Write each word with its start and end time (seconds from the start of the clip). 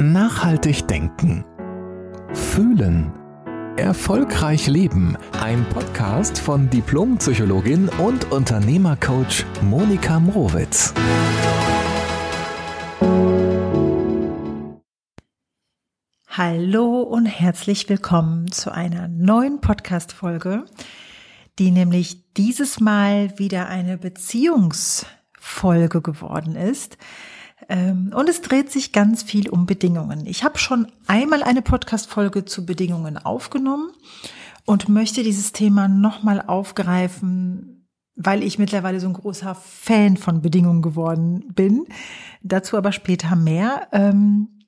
Nachhaltig 0.00 0.88
denken. 0.88 1.44
Fühlen. 2.32 3.12
Erfolgreich 3.76 4.66
leben. 4.66 5.16
Ein 5.40 5.64
Podcast 5.68 6.40
von 6.40 6.68
Diplompsychologin 6.68 7.88
und 8.00 8.32
Unternehmercoach 8.32 9.46
Monika 9.62 10.18
Mrowitz. 10.18 10.92
Hallo 16.26 17.02
und 17.02 17.26
herzlich 17.26 17.88
willkommen 17.88 18.50
zu 18.50 18.72
einer 18.72 19.06
neuen 19.06 19.60
Podcast-Folge, 19.60 20.64
die 21.60 21.70
nämlich 21.70 22.32
dieses 22.32 22.80
Mal 22.80 23.38
wieder 23.38 23.68
eine 23.68 23.96
Beziehungsfolge 23.96 26.02
geworden 26.02 26.56
ist. 26.56 26.98
Ähm, 27.68 28.12
und 28.14 28.28
es 28.28 28.40
dreht 28.42 28.70
sich 28.70 28.92
ganz 28.92 29.22
viel 29.22 29.48
um 29.48 29.66
Bedingungen. 29.66 30.26
Ich 30.26 30.44
habe 30.44 30.58
schon 30.58 30.90
einmal 31.06 31.42
eine 31.42 31.62
Podcast-Folge 31.62 32.44
zu 32.44 32.66
Bedingungen 32.66 33.18
aufgenommen 33.18 33.90
und 34.64 34.88
möchte 34.88 35.22
dieses 35.22 35.52
Thema 35.52 35.88
nochmal 35.88 36.42
aufgreifen, 36.42 37.88
weil 38.16 38.42
ich 38.42 38.58
mittlerweile 38.58 39.00
so 39.00 39.08
ein 39.08 39.14
großer 39.14 39.54
Fan 39.54 40.16
von 40.16 40.40
Bedingungen 40.40 40.82
geworden 40.82 41.52
bin. 41.54 41.86
Dazu 42.42 42.76
aber 42.76 42.92
später 42.92 43.36
mehr, 43.36 43.88
ähm, 43.92 44.60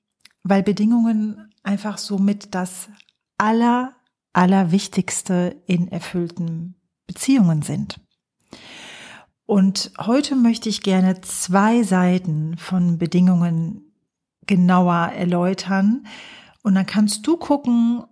weil 0.42 0.62
Bedingungen 0.62 1.51
einfach 1.62 1.98
somit 1.98 2.54
das 2.54 2.88
aller, 3.38 3.95
allerwichtigste 4.32 5.56
in 5.66 5.88
erfüllten 5.88 6.76
Beziehungen 7.06 7.62
sind. 7.62 8.01
Und 9.46 9.92
heute 9.98 10.34
möchte 10.34 10.68
ich 10.68 10.82
gerne 10.82 11.20
zwei 11.20 11.84
Seiten 11.84 12.56
von 12.59 12.98
Bedingungen 12.98 13.92
genauer 14.46 15.12
erläutern. 15.14 16.06
Und 16.62 16.74
dann 16.74 16.87
kannst 16.87 17.26
du 17.26 17.37
gucken, 17.37 18.04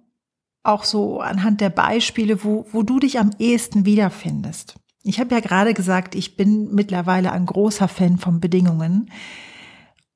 auch 0.63 0.85
so 0.85 1.21
anhand 1.21 1.61
der 1.61 1.71
Beispiele, 1.71 2.43
wo, 2.43 2.67
wo 2.73 2.83
du 2.83 2.99
dich 2.99 3.19
am 3.19 3.31
ehesten 3.39 3.85
wiederfindest. 3.85 4.77
Ich 5.03 5.21
habe 5.21 5.35
ja 5.35 5.41
gerade 5.41 5.75
gesagt, 5.75 6.15
ich 6.15 6.37
bin 6.37 6.75
mittlerweile 6.75 7.33
ein 7.33 7.45
großer 7.45 7.89
Fan 7.89 8.17
von 8.17 8.41
Bedingungen. 8.41 9.11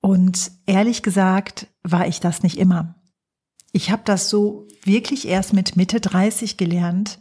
Und 0.01 0.51
ehrlich 0.65 1.03
gesagt 1.03 1.67
war 1.83 2.07
ich 2.07 2.21
das 2.21 2.43
nicht 2.43 2.59
immer. 2.59 2.95
Ich 3.73 3.91
habe 3.91 4.03
das 4.05 4.31
so 4.31 4.67
wirklich 4.85 5.29
erst 5.29 5.53
mit 5.53 5.77
Mitte 5.77 6.01
30 6.01 6.57
gelernt, 6.57 7.19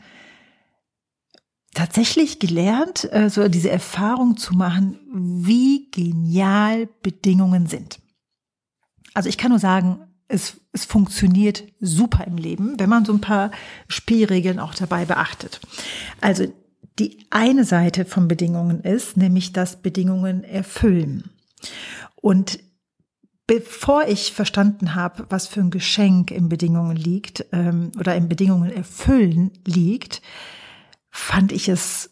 tatsächlich 1.78 2.40
gelernt, 2.40 3.08
äh, 3.14 3.30
so 3.30 3.48
diese 3.48 3.70
Erfahrung 3.70 4.36
zu 4.36 4.56
machen, 4.56 4.98
wie 5.14 5.90
genial 5.92 6.90
Bedingungen 7.04 7.68
sind. 7.68 8.00
Also 9.14 9.30
ich 9.30 9.38
kann 9.38 9.52
nur 9.52 9.60
sagen, 9.60 10.00
es, 10.28 10.60
es 10.74 10.86
funktioniert 10.86 11.64
super 11.80 12.26
im 12.26 12.38
Leben, 12.38 12.80
wenn 12.80 12.90
man 12.90 13.06
so 13.06 13.14
ein 13.14 13.22
paar 13.22 13.52
Spielregeln 13.88 14.60
auch 14.60 14.74
dabei 14.74 15.06
beachtet. 15.06 15.62
Also 16.20 16.52
die 16.98 17.20
eine 17.30 17.64
Seite 17.64 18.06
von 18.06 18.28
Bedingungen 18.28 18.82
ist, 18.82 19.16
nämlich 19.16 19.54
dass 19.54 19.82
Bedingungen 19.82 20.44
erfüllen. 20.44 21.30
Und 22.16 22.58
bevor 23.46 24.08
ich 24.08 24.34
verstanden 24.34 24.96
habe, 24.96 25.28
was 25.30 25.46
für 25.46 25.60
ein 25.60 25.70
Geschenk 25.70 26.32
in 26.32 26.50
Bedingungen 26.50 26.98
liegt 26.98 27.46
ähm, 27.52 27.92
oder 28.00 28.16
in 28.16 28.28
Bedingungen 28.28 28.72
erfüllen 28.72 29.52
liegt, 29.64 30.24
fand 31.18 31.52
ich 31.52 31.68
es 31.68 32.12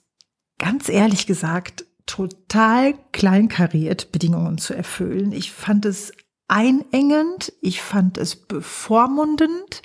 ganz 0.57 0.89
ehrlich 0.89 1.27
gesagt 1.27 1.85
total 2.07 2.95
kleinkariert, 3.11 4.11
Bedingungen 4.11 4.57
zu 4.57 4.73
erfüllen. 4.73 5.31
Ich 5.31 5.51
fand 5.51 5.85
es 5.85 6.11
einengend, 6.47 7.53
ich 7.61 7.81
fand 7.81 8.17
es 8.17 8.35
bevormundend 8.35 9.83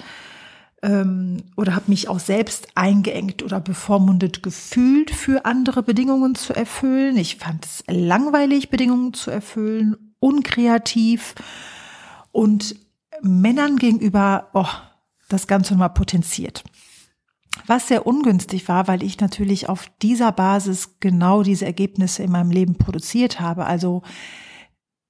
ähm, 0.82 1.44
oder 1.56 1.74
habe 1.74 1.90
mich 1.90 2.08
auch 2.08 2.18
selbst 2.18 2.68
eingeengt 2.74 3.42
oder 3.42 3.60
bevormundet 3.60 4.42
gefühlt, 4.42 5.10
für 5.10 5.44
andere 5.44 5.82
Bedingungen 5.82 6.34
zu 6.34 6.54
erfüllen. 6.54 7.16
Ich 7.18 7.36
fand 7.36 7.66
es 7.66 7.84
langweilig, 7.88 8.70
Bedingungen 8.70 9.12
zu 9.12 9.30
erfüllen, 9.30 10.14
unkreativ 10.18 11.34
und 12.32 12.74
Männern 13.22 13.76
gegenüber, 13.76 14.48
oh, 14.54 14.68
das 15.28 15.46
Ganze 15.46 15.74
mal 15.74 15.90
potenziert. 15.90 16.64
Was 17.66 17.88
sehr 17.88 18.06
ungünstig 18.06 18.68
war, 18.68 18.88
weil 18.88 19.02
ich 19.02 19.20
natürlich 19.20 19.68
auf 19.68 19.90
dieser 20.02 20.32
Basis 20.32 20.96
genau 21.00 21.42
diese 21.42 21.66
Ergebnisse 21.66 22.22
in 22.22 22.30
meinem 22.30 22.50
Leben 22.50 22.76
produziert 22.76 23.40
habe. 23.40 23.66
Also 23.66 24.02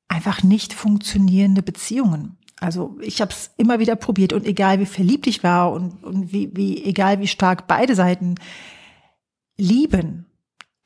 einfach 0.08 0.42
nicht 0.42 0.72
funktionierende 0.72 1.62
Beziehungen. 1.62 2.36
Also 2.60 2.98
ich 3.00 3.20
habe 3.20 3.30
es 3.30 3.50
immer 3.56 3.78
wieder 3.78 3.96
probiert 3.96 4.32
und 4.32 4.44
egal 4.44 4.80
wie 4.80 4.86
verliebt 4.86 5.26
ich 5.26 5.42
war 5.42 5.72
und, 5.72 6.04
und 6.04 6.32
wie, 6.32 6.54
wie 6.54 6.84
egal 6.84 7.20
wie 7.20 7.26
stark 7.26 7.66
beide 7.66 7.94
Seiten 7.94 8.34
lieben, 9.56 10.26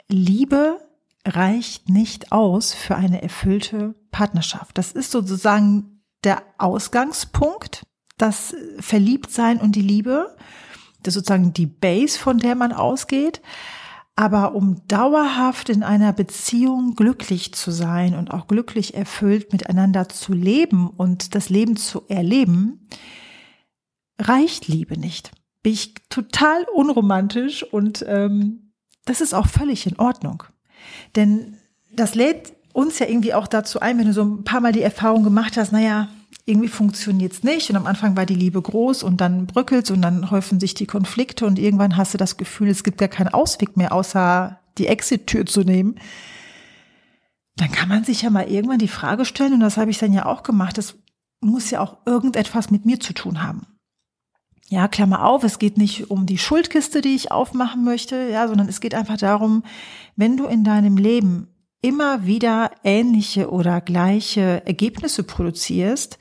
Liebe 0.09 0.79
reicht 1.27 1.89
nicht 1.89 2.33
aus 2.33 2.75
für 2.75 2.97
eine 2.97 3.23
erfüllte 3.23 3.95
Partnerschaft. 4.11 4.79
Das 4.79 4.93
ist 4.93 5.11
sozusagen 5.11 6.03
der 6.23 6.43
Ausgangspunkt, 6.59 7.85
das 8.19 8.55
Verliebtsein 8.79 9.61
und 9.61 9.75
die 9.75 9.83
Liebe. 9.83 10.37
Das 11.05 11.15
ist 11.15 11.27
sozusagen 11.27 11.53
die 11.53 11.67
Base, 11.67 12.19
von 12.19 12.39
der 12.39 12.55
man 12.55 12.73
ausgeht. 12.73 13.41
Aber 14.17 14.55
um 14.55 14.87
dauerhaft 14.87 15.69
in 15.69 15.83
einer 15.83 16.13
Beziehung 16.13 16.95
glücklich 16.95 17.53
zu 17.53 17.73
sein 17.73 18.15
und 18.15 18.31
auch 18.31 18.47
glücklich 18.47 18.95
erfüllt 18.95 19.53
miteinander 19.53 20.09
zu 20.09 20.33
leben 20.33 20.89
und 20.89 21.35
das 21.35 21.49
Leben 21.49 21.77
zu 21.77 22.03
erleben, 22.09 22.89
reicht 24.21 24.69
Liebe 24.69 24.99
nicht. 24.99 25.33
Bin 25.63 25.73
ich 25.73 25.95
total 26.11 26.65
unromantisch 26.75 27.65
und 27.65 28.05
ähm, 28.07 28.73
das 29.05 29.21
ist 29.21 29.35
auch 29.35 29.49
völlig 29.49 29.87
in 29.87 29.99
Ordnung. 29.99 30.45
Denn 31.17 31.59
das 31.93 32.15
lädt 32.15 32.53
uns 32.73 32.99
ja 33.01 33.07
irgendwie 33.07 33.35
auch 33.35 33.49
dazu 33.49 33.81
ein, 33.81 33.99
wenn 33.99 34.07
du 34.07 34.13
so 34.13 34.23
ein 34.23 34.45
paar 34.45 34.61
Mal 34.61 34.73
die 34.73 34.83
Erfahrung 34.83 35.25
gemacht 35.25 35.57
hast, 35.57 35.73
naja, 35.73 36.09
irgendwie 36.47 36.69
funktioniert's 36.69 37.43
nicht 37.43 37.71
und 37.71 37.77
am 37.77 37.87
Anfang 37.87 38.17
war 38.17 38.27
die 38.27 38.35
Liebe 38.35 38.61
groß 38.61 39.03
und 39.03 39.21
dann 39.21 39.47
bröckelt's 39.47 39.91
und 39.91 40.03
dann 40.03 40.31
häufen 40.31 40.61
sich 40.61 40.75
die 40.75 40.87
Konflikte 40.87 41.47
und 41.47 41.59
irgendwann 41.59 41.97
hast 41.97 42.13
du 42.13 42.19
das 42.19 42.37
Gefühl, 42.37 42.69
es 42.69 42.85
gibt 42.85 42.99
gar 42.99 43.09
keinen 43.09 43.33
Ausweg 43.33 43.77
mehr, 43.77 43.93
außer 43.93 44.61
die 44.77 44.87
Exit-Tür 44.87 45.47
zu 45.47 45.63
nehmen. 45.63 45.97
Dann 47.57 47.73
kann 47.73 47.89
man 47.89 48.05
sich 48.05 48.23
ja 48.23 48.31
mal 48.31 48.49
irgendwann 48.49 48.79
die 48.79 48.89
Frage 48.89 49.25
stellen 49.25 49.55
und 49.55 49.61
das 49.61 49.77
habe 49.77 49.91
ich 49.91 49.99
dann 49.99 50.13
ja 50.13 50.27
auch 50.27 50.43
gemacht, 50.43 50.77
das 50.77 50.97
muss 51.41 51.71
ja 51.71 51.81
auch 51.81 51.99
irgendetwas 52.05 52.71
mit 52.71 52.85
mir 52.85 53.01
zu 53.01 53.15
tun 53.15 53.43
haben. 53.43 53.67
Ja, 54.69 54.89
Klammer 54.89 55.25
auf, 55.25 55.45
es 55.45 55.59
geht 55.59 55.79
nicht 55.79 56.11
um 56.11 56.27
die 56.27 56.39
Schuldkiste, 56.39 57.01
die 57.01 57.15
ich 57.15 57.31
aufmachen 57.31 57.85
möchte, 57.85 58.29
ja, 58.31 58.49
sondern 58.49 58.69
es 58.69 58.81
geht 58.81 58.95
einfach 58.95 59.19
darum, 59.19 59.63
wenn 60.17 60.37
du 60.37 60.47
in 60.47 60.65
deinem 60.65 60.97
Leben 60.97 61.54
immer 61.85 62.25
wieder 62.25 62.71
ähnliche 62.83 63.51
oder 63.51 63.83
gleiche 63.83 64.63
Ergebnisse 64.65 65.23
produzierst, 65.23 66.19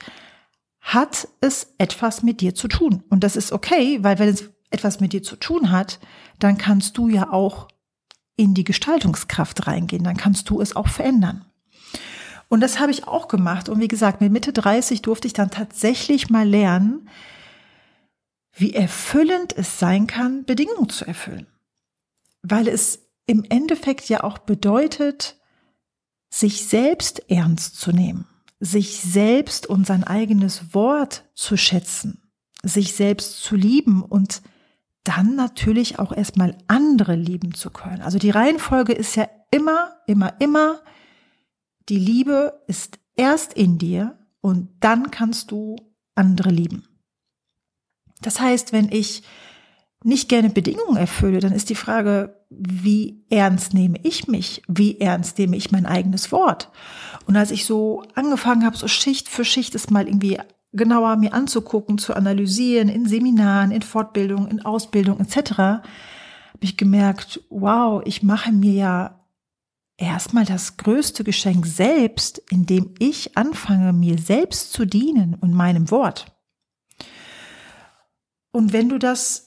hat 0.82 1.26
es 1.40 1.72
etwas 1.78 2.22
mit 2.22 2.42
dir 2.42 2.54
zu 2.54 2.68
tun. 2.68 3.02
Und 3.08 3.24
das 3.24 3.34
ist 3.34 3.50
okay, 3.50 3.98
weil 4.02 4.18
wenn 4.18 4.28
es 4.28 4.50
etwas 4.68 5.00
mit 5.00 5.14
dir 5.14 5.22
zu 5.22 5.36
tun 5.36 5.70
hat, 5.70 6.00
dann 6.38 6.58
kannst 6.58 6.98
du 6.98 7.08
ja 7.08 7.32
auch 7.32 7.68
in 8.36 8.52
die 8.52 8.64
Gestaltungskraft 8.64 9.66
reingehen, 9.66 10.04
dann 10.04 10.18
kannst 10.18 10.50
du 10.50 10.60
es 10.60 10.76
auch 10.76 10.88
verändern. 10.88 11.46
Und 12.48 12.60
das 12.60 12.78
habe 12.78 12.92
ich 12.92 13.08
auch 13.08 13.26
gemacht. 13.26 13.70
Und 13.70 13.80
wie 13.80 13.88
gesagt, 13.88 14.20
mit 14.20 14.32
Mitte 14.32 14.52
30 14.52 15.00
durfte 15.00 15.28
ich 15.28 15.32
dann 15.32 15.50
tatsächlich 15.50 16.28
mal 16.28 16.46
lernen, 16.46 17.08
wie 18.52 18.74
erfüllend 18.74 19.56
es 19.56 19.78
sein 19.78 20.06
kann, 20.06 20.44
Bedingungen 20.44 20.90
zu 20.90 21.06
erfüllen. 21.06 21.46
Weil 22.42 22.68
es 22.68 23.08
im 23.24 23.44
Endeffekt 23.48 24.10
ja 24.10 24.24
auch 24.24 24.36
bedeutet, 24.36 25.38
sich 26.34 26.66
selbst 26.66 27.30
ernst 27.30 27.78
zu 27.78 27.92
nehmen, 27.92 28.26
sich 28.58 28.98
selbst 28.98 29.68
und 29.68 29.86
sein 29.86 30.02
eigenes 30.02 30.74
Wort 30.74 31.24
zu 31.36 31.56
schätzen, 31.56 32.28
sich 32.64 32.94
selbst 32.94 33.40
zu 33.40 33.54
lieben 33.54 34.02
und 34.02 34.42
dann 35.04 35.36
natürlich 35.36 36.00
auch 36.00 36.10
erstmal 36.10 36.58
andere 36.66 37.14
lieben 37.14 37.54
zu 37.54 37.70
können. 37.70 38.02
Also 38.02 38.18
die 38.18 38.30
Reihenfolge 38.30 38.92
ist 38.94 39.14
ja 39.14 39.28
immer, 39.52 39.96
immer, 40.08 40.40
immer, 40.40 40.80
die 41.88 42.00
Liebe 42.00 42.60
ist 42.66 42.98
erst 43.14 43.52
in 43.52 43.78
dir 43.78 44.18
und 44.40 44.70
dann 44.80 45.12
kannst 45.12 45.52
du 45.52 45.76
andere 46.16 46.50
lieben. 46.50 46.88
Das 48.22 48.40
heißt, 48.40 48.72
wenn 48.72 48.90
ich 48.90 49.22
nicht 50.04 50.28
gerne 50.28 50.50
Bedingungen 50.50 50.98
erfülle, 50.98 51.40
dann 51.40 51.52
ist 51.52 51.70
die 51.70 51.74
Frage, 51.74 52.36
wie 52.50 53.24
ernst 53.30 53.72
nehme 53.72 53.98
ich 54.02 54.28
mich? 54.28 54.62
Wie 54.68 55.00
ernst 55.00 55.38
nehme 55.38 55.56
ich 55.56 55.72
mein 55.72 55.86
eigenes 55.86 56.30
Wort? 56.30 56.70
Und 57.26 57.36
als 57.36 57.50
ich 57.50 57.64
so 57.64 58.02
angefangen 58.14 58.66
habe, 58.66 58.76
so 58.76 58.86
Schicht 58.86 59.30
für 59.30 59.46
Schicht 59.46 59.74
es 59.74 59.88
mal 59.88 60.06
irgendwie 60.06 60.38
genauer 60.72 61.16
mir 61.16 61.32
anzugucken, 61.32 61.96
zu 61.96 62.14
analysieren, 62.14 62.90
in 62.90 63.06
Seminaren, 63.06 63.70
in 63.70 63.80
Fortbildung, 63.80 64.46
in 64.48 64.62
Ausbildung 64.64 65.20
etc., 65.20 65.52
habe 65.52 65.82
ich 66.60 66.76
gemerkt, 66.76 67.40
wow, 67.48 68.02
ich 68.04 68.22
mache 68.22 68.52
mir 68.52 68.72
ja 68.72 69.24
erstmal 69.96 70.44
das 70.44 70.76
größte 70.76 71.24
Geschenk 71.24 71.64
selbst, 71.64 72.42
indem 72.50 72.94
ich 72.98 73.38
anfange, 73.38 73.94
mir 73.94 74.18
selbst 74.18 74.72
zu 74.72 74.84
dienen 74.84 75.34
und 75.34 75.54
meinem 75.54 75.90
Wort. 75.90 76.26
Und 78.52 78.72
wenn 78.72 78.90
du 78.90 78.98
das 78.98 79.43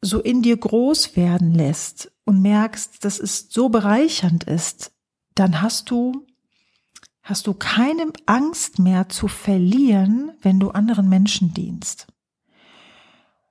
so 0.00 0.20
in 0.20 0.42
dir 0.42 0.56
groß 0.56 1.16
werden 1.16 1.52
lässt 1.52 2.12
und 2.24 2.40
merkst, 2.40 3.04
dass 3.04 3.18
es 3.18 3.48
so 3.50 3.68
bereichernd 3.68 4.44
ist, 4.44 4.92
dann 5.34 5.62
hast 5.62 5.90
du 5.90 6.24
hast 7.28 7.46
du 7.46 7.52
keine 7.52 8.06
Angst 8.24 8.78
mehr 8.78 9.10
zu 9.10 9.28
verlieren, 9.28 10.32
wenn 10.40 10.58
du 10.58 10.70
anderen 10.70 11.10
Menschen 11.10 11.52
dienst. 11.52 12.06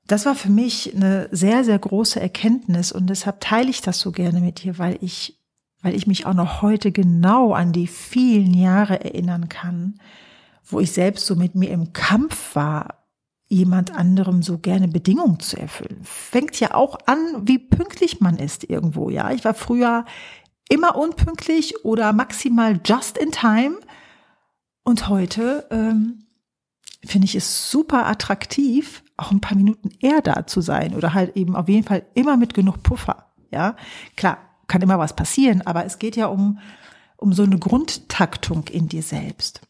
Das 0.08 0.26
war 0.26 0.34
für 0.34 0.50
mich 0.50 0.96
eine 0.96 1.30
sehr, 1.32 1.64
sehr 1.64 1.78
große 1.78 2.20
Erkenntnis 2.20 2.92
und 2.92 3.08
deshalb 3.08 3.40
teile 3.40 3.70
ich 3.70 3.82
das 3.82 4.00
so 4.00 4.12
gerne 4.12 4.40
mit 4.40 4.64
dir, 4.64 4.80
weil 4.80 4.98
ich, 5.02 5.40
weil 5.84 5.94
ich 5.94 6.08
mich 6.08 6.26
auch 6.26 6.34
noch 6.34 6.64
heute 6.64 6.92
genau 6.92 7.54
an 7.54 7.72
die 7.72 7.86
vielen 7.86 8.56
Jahre 8.56 9.04
erinnern 9.04 9.48
kann, 9.48 10.00
wo 10.66 10.80
ich 10.80 10.92
selbst 10.92 11.28
so 11.28 11.36
mit 11.36 11.54
mir 11.54 11.70
im 11.70 11.94
Kampf 11.94 12.56
war, 12.56 12.97
jemand 13.48 13.96
anderem 13.96 14.42
so 14.42 14.58
gerne 14.58 14.88
Bedingungen 14.88 15.40
zu 15.40 15.58
erfüllen. 15.58 16.00
Fängt 16.04 16.60
ja 16.60 16.74
auch 16.74 16.98
an, 17.06 17.48
wie 17.48 17.60
pünktlich 17.60 18.20
man 18.20 18.38
ist 18.38 18.70
irgendwo, 18.70 19.10
ja. 19.10 19.32
Ich 19.32 19.46
war 19.46 19.54
früher 19.54 20.06
immer 20.70 20.96
unpünktlich 20.96 21.86
oder 21.86 22.12
maximal 22.14 22.80
just 22.84 23.18
in 23.18 23.32
time. 23.32 23.80
Und 24.84 25.08
heute 25.08 25.68
ähm, 25.72 26.26
finde 27.06 27.26
ich 27.26 27.36
es 27.36 27.72
super 27.72 28.06
attraktiv, 28.06 29.04
auch 29.16 29.32
ein 29.32 29.42
paar 29.42 29.58
Minuten 29.58 29.90
eher 30.00 30.22
da 30.22 30.46
zu 30.46 30.62
sein 30.62 30.94
oder 30.94 31.14
halt 31.14 31.36
eben 31.36 31.56
auf 31.56 31.70
jeden 31.70 31.86
Fall 31.86 32.06
immer 32.14 32.38
mit 32.38 32.54
genug 32.54 32.84
Puffer. 32.84 33.32
Ja, 33.52 33.76
klar, 34.16 34.40
kann 34.68 34.82
immer 34.82 35.00
was 35.00 35.16
passieren, 35.16 35.62
aber 35.62 35.86
es 35.86 36.00
geht 36.00 36.16
ja 36.18 36.28
um, 36.28 36.60
um 37.16 37.32
so 37.32 37.44
eine 37.44 37.58
Grundtaktung 37.58 38.68
in 38.68 38.90
dir 38.90 39.04
selbst. 39.04 39.62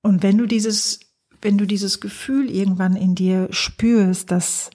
Und 0.00 0.22
wenn 0.22 0.38
du 0.38 0.46
dieses, 0.46 1.00
wenn 1.46 1.58
du 1.58 1.64
dieses 1.64 2.00
Gefühl 2.00 2.50
irgendwann 2.50 2.96
in 2.96 3.14
dir 3.14 3.46
spürst, 3.50 4.32
dass 4.32 4.70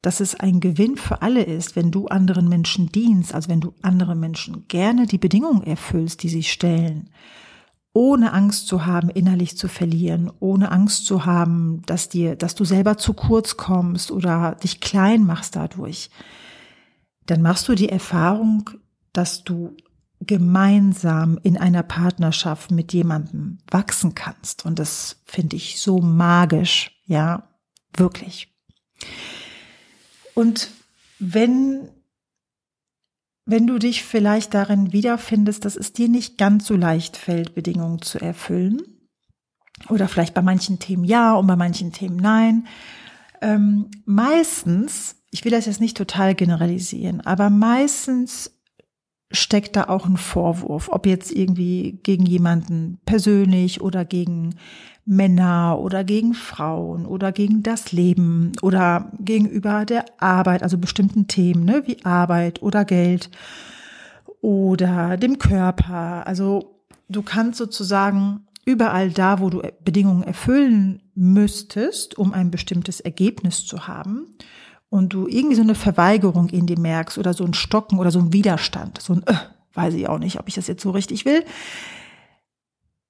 dass 0.00 0.20
es 0.20 0.34
ein 0.34 0.60
Gewinn 0.60 0.96
für 0.96 1.20
alle 1.20 1.42
ist, 1.42 1.76
wenn 1.76 1.90
du 1.90 2.06
anderen 2.06 2.48
Menschen 2.48 2.90
dienst, 2.90 3.34
also 3.34 3.50
wenn 3.50 3.60
du 3.60 3.74
andere 3.82 4.16
Menschen 4.16 4.66
gerne 4.66 5.06
die 5.06 5.18
Bedingungen 5.18 5.62
erfüllst, 5.62 6.22
die 6.22 6.30
sie 6.30 6.42
stellen, 6.42 7.10
ohne 7.92 8.32
Angst 8.32 8.66
zu 8.66 8.86
haben, 8.86 9.10
innerlich 9.10 9.58
zu 9.58 9.68
verlieren, 9.68 10.32
ohne 10.40 10.72
Angst 10.72 11.04
zu 11.04 11.26
haben, 11.26 11.82
dass 11.84 12.08
dir, 12.08 12.34
dass 12.34 12.54
du 12.54 12.64
selber 12.64 12.96
zu 12.96 13.12
kurz 13.12 13.58
kommst 13.58 14.10
oder 14.10 14.56
dich 14.62 14.80
klein 14.80 15.24
machst 15.24 15.54
dadurch, 15.54 16.08
dann 17.26 17.42
machst 17.42 17.68
du 17.68 17.74
die 17.74 17.90
Erfahrung, 17.90 18.70
dass 19.12 19.44
du 19.44 19.76
gemeinsam 20.20 21.38
in 21.42 21.56
einer 21.56 21.82
Partnerschaft 21.82 22.70
mit 22.70 22.92
jemandem 22.92 23.58
wachsen 23.70 24.14
kannst. 24.14 24.66
Und 24.66 24.78
das 24.78 25.22
finde 25.24 25.56
ich 25.56 25.80
so 25.80 26.00
magisch, 26.00 26.90
ja, 27.06 27.48
wirklich. 27.96 28.54
Und 30.34 30.70
wenn, 31.18 31.88
wenn 33.46 33.66
du 33.66 33.78
dich 33.78 34.04
vielleicht 34.04 34.52
darin 34.52 34.92
wiederfindest, 34.92 35.64
dass 35.64 35.76
es 35.76 35.92
dir 35.92 36.08
nicht 36.08 36.36
ganz 36.36 36.66
so 36.66 36.76
leicht 36.76 37.16
fällt, 37.16 37.54
Bedingungen 37.54 38.02
zu 38.02 38.18
erfüllen, 38.18 38.82
oder 39.88 40.08
vielleicht 40.08 40.34
bei 40.34 40.42
manchen 40.42 40.78
Themen 40.78 41.04
ja 41.04 41.34
und 41.34 41.46
bei 41.46 41.56
manchen 41.56 41.92
Themen 41.92 42.16
nein, 42.16 42.66
ähm, 43.40 43.90
meistens, 44.04 45.16
ich 45.30 45.44
will 45.44 45.52
das 45.52 45.66
jetzt 45.66 45.80
nicht 45.80 45.96
total 45.96 46.34
generalisieren, 46.34 47.22
aber 47.22 47.48
meistens 47.48 48.59
steckt 49.30 49.76
da 49.76 49.84
auch 49.84 50.06
ein 50.06 50.16
Vorwurf, 50.16 50.88
ob 50.90 51.06
jetzt 51.06 51.30
irgendwie 51.32 52.00
gegen 52.02 52.26
jemanden 52.26 52.98
persönlich 53.04 53.80
oder 53.80 54.04
gegen 54.04 54.56
Männer 55.06 55.78
oder 55.80 56.04
gegen 56.04 56.34
Frauen 56.34 57.06
oder 57.06 57.32
gegen 57.32 57.62
das 57.62 57.92
Leben 57.92 58.52
oder 58.62 59.10
gegenüber 59.18 59.84
der 59.84 60.04
Arbeit, 60.18 60.62
also 60.62 60.78
bestimmten 60.78 61.26
Themen, 61.26 61.64
ne, 61.64 61.82
wie 61.86 62.04
Arbeit 62.04 62.62
oder 62.62 62.84
Geld 62.84 63.30
oder 64.40 65.16
dem 65.16 65.38
Körper. 65.38 66.26
Also 66.26 66.80
du 67.08 67.22
kannst 67.22 67.58
sozusagen 67.58 68.46
überall 68.64 69.10
da, 69.10 69.40
wo 69.40 69.50
du 69.50 69.62
Bedingungen 69.84 70.22
erfüllen 70.22 71.02
müsstest, 71.14 72.18
um 72.18 72.32
ein 72.32 72.50
bestimmtes 72.50 73.00
Ergebnis 73.00 73.66
zu 73.66 73.86
haben, 73.86 74.26
und 74.90 75.12
du 75.14 75.26
irgendwie 75.28 75.56
so 75.56 75.62
eine 75.62 75.76
Verweigerung 75.76 76.50
in 76.50 76.66
dir 76.66 76.78
merkst 76.78 77.16
oder 77.16 77.32
so 77.32 77.44
ein 77.44 77.54
Stocken 77.54 77.98
oder 77.98 78.10
so 78.10 78.18
ein 78.18 78.32
Widerstand, 78.32 79.00
so 79.00 79.14
ein, 79.14 79.22
äh, 79.26 79.34
weiß 79.72 79.94
ich 79.94 80.08
auch 80.08 80.18
nicht, 80.18 80.38
ob 80.38 80.48
ich 80.48 80.56
das 80.56 80.66
jetzt 80.66 80.82
so 80.82 80.90
richtig 80.90 81.24
will, 81.24 81.44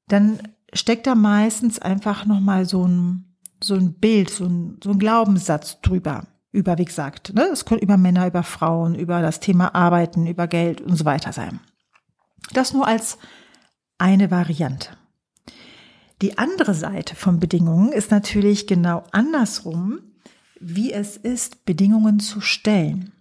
dann 0.07 0.41
steckt 0.73 1.07
da 1.07 1.15
meistens 1.15 1.79
einfach 1.79 2.27
nochmal 2.27 2.67
so 2.67 2.87
ein, 2.87 3.35
so 3.63 3.75
ein 3.75 3.95
Bild, 3.95 4.31
so 4.31 4.45
ein, 4.45 4.79
so 4.85 4.91
ein 4.91 4.99
Glaubenssatz 4.99 5.81
drüber. 5.81 6.27
Über, 6.53 6.79
wie 6.79 6.85
gesagt, 6.85 7.33
ne? 7.33 7.45
es 7.53 7.65
könnte 7.65 7.85
über 7.85 7.97
Männer, 7.97 8.27
über 8.27 8.43
Frauen, 8.43 8.97
über 8.97 9.23
das 9.23 9.39
Thema 9.39 9.75
Arbeiten, 9.75 10.27
über 10.27 10.49
Geld 10.49 10.81
und 10.81 10.97
so 10.97 11.05
weiter 11.05 11.33
sein. 11.33 11.61
Das 12.53 12.73
nur 12.73 12.89
als 12.89 13.19
eine 13.99 14.33
Variante. 14.33 14.91
Die 16.23 16.39
andere 16.39 16.75
Seite 16.75 17.15
von 17.15 17.39
Bedingungen 17.39 17.93
ist 17.93 18.11
natürlich 18.11 18.67
genau 18.67 19.05
andersrum, 19.13 20.01
wie 20.61 20.93
es 20.93 21.17
ist, 21.17 21.65
Bedingungen 21.65 22.21
zu 22.21 22.41
stellen. 22.41 23.13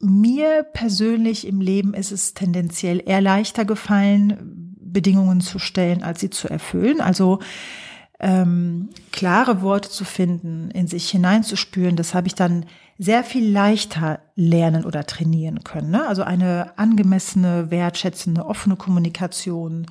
Mir 0.00 0.64
persönlich 0.64 1.46
im 1.46 1.60
Leben 1.60 1.94
ist 1.94 2.12
es 2.12 2.34
tendenziell 2.34 3.02
eher 3.06 3.20
leichter 3.20 3.64
gefallen, 3.64 4.74
Bedingungen 4.78 5.40
zu 5.40 5.58
stellen, 5.58 6.02
als 6.02 6.20
sie 6.20 6.30
zu 6.30 6.48
erfüllen. 6.48 7.00
Also 7.00 7.38
ähm, 8.20 8.90
klare 9.12 9.62
Worte 9.62 9.88
zu 9.88 10.04
finden, 10.04 10.70
in 10.70 10.86
sich 10.86 11.08
hineinzuspüren, 11.10 11.96
das 11.96 12.14
habe 12.14 12.26
ich 12.26 12.34
dann 12.34 12.66
sehr 12.98 13.24
viel 13.24 13.50
leichter 13.50 14.20
lernen 14.36 14.84
oder 14.84 15.04
trainieren 15.04 15.64
können. 15.64 15.90
Ne? 15.90 16.06
Also 16.06 16.22
eine 16.22 16.78
angemessene, 16.78 17.70
wertschätzende, 17.70 18.46
offene 18.46 18.76
Kommunikation 18.76 19.86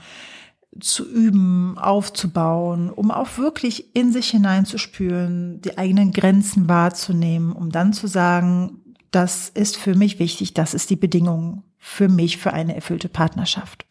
zu 0.79 1.07
üben, 1.09 1.77
aufzubauen, 1.77 2.89
um 2.89 3.11
auch 3.11 3.37
wirklich 3.37 3.95
in 3.95 4.11
sich 4.11 4.29
hineinzuspüren, 4.29 5.61
die 5.61 5.77
eigenen 5.77 6.11
Grenzen 6.11 6.67
wahrzunehmen, 6.67 7.51
um 7.51 7.71
dann 7.71 7.93
zu 7.93 8.07
sagen, 8.07 8.81
das 9.11 9.49
ist 9.49 9.77
für 9.77 9.95
mich 9.95 10.19
wichtig, 10.19 10.53
das 10.53 10.73
ist 10.73 10.89
die 10.89 10.95
Bedingung 10.95 11.63
für 11.77 12.09
mich 12.09 12.37
für 12.37 12.53
eine 12.53 12.75
erfüllte 12.75 13.09
Partnerschaft. 13.09 13.85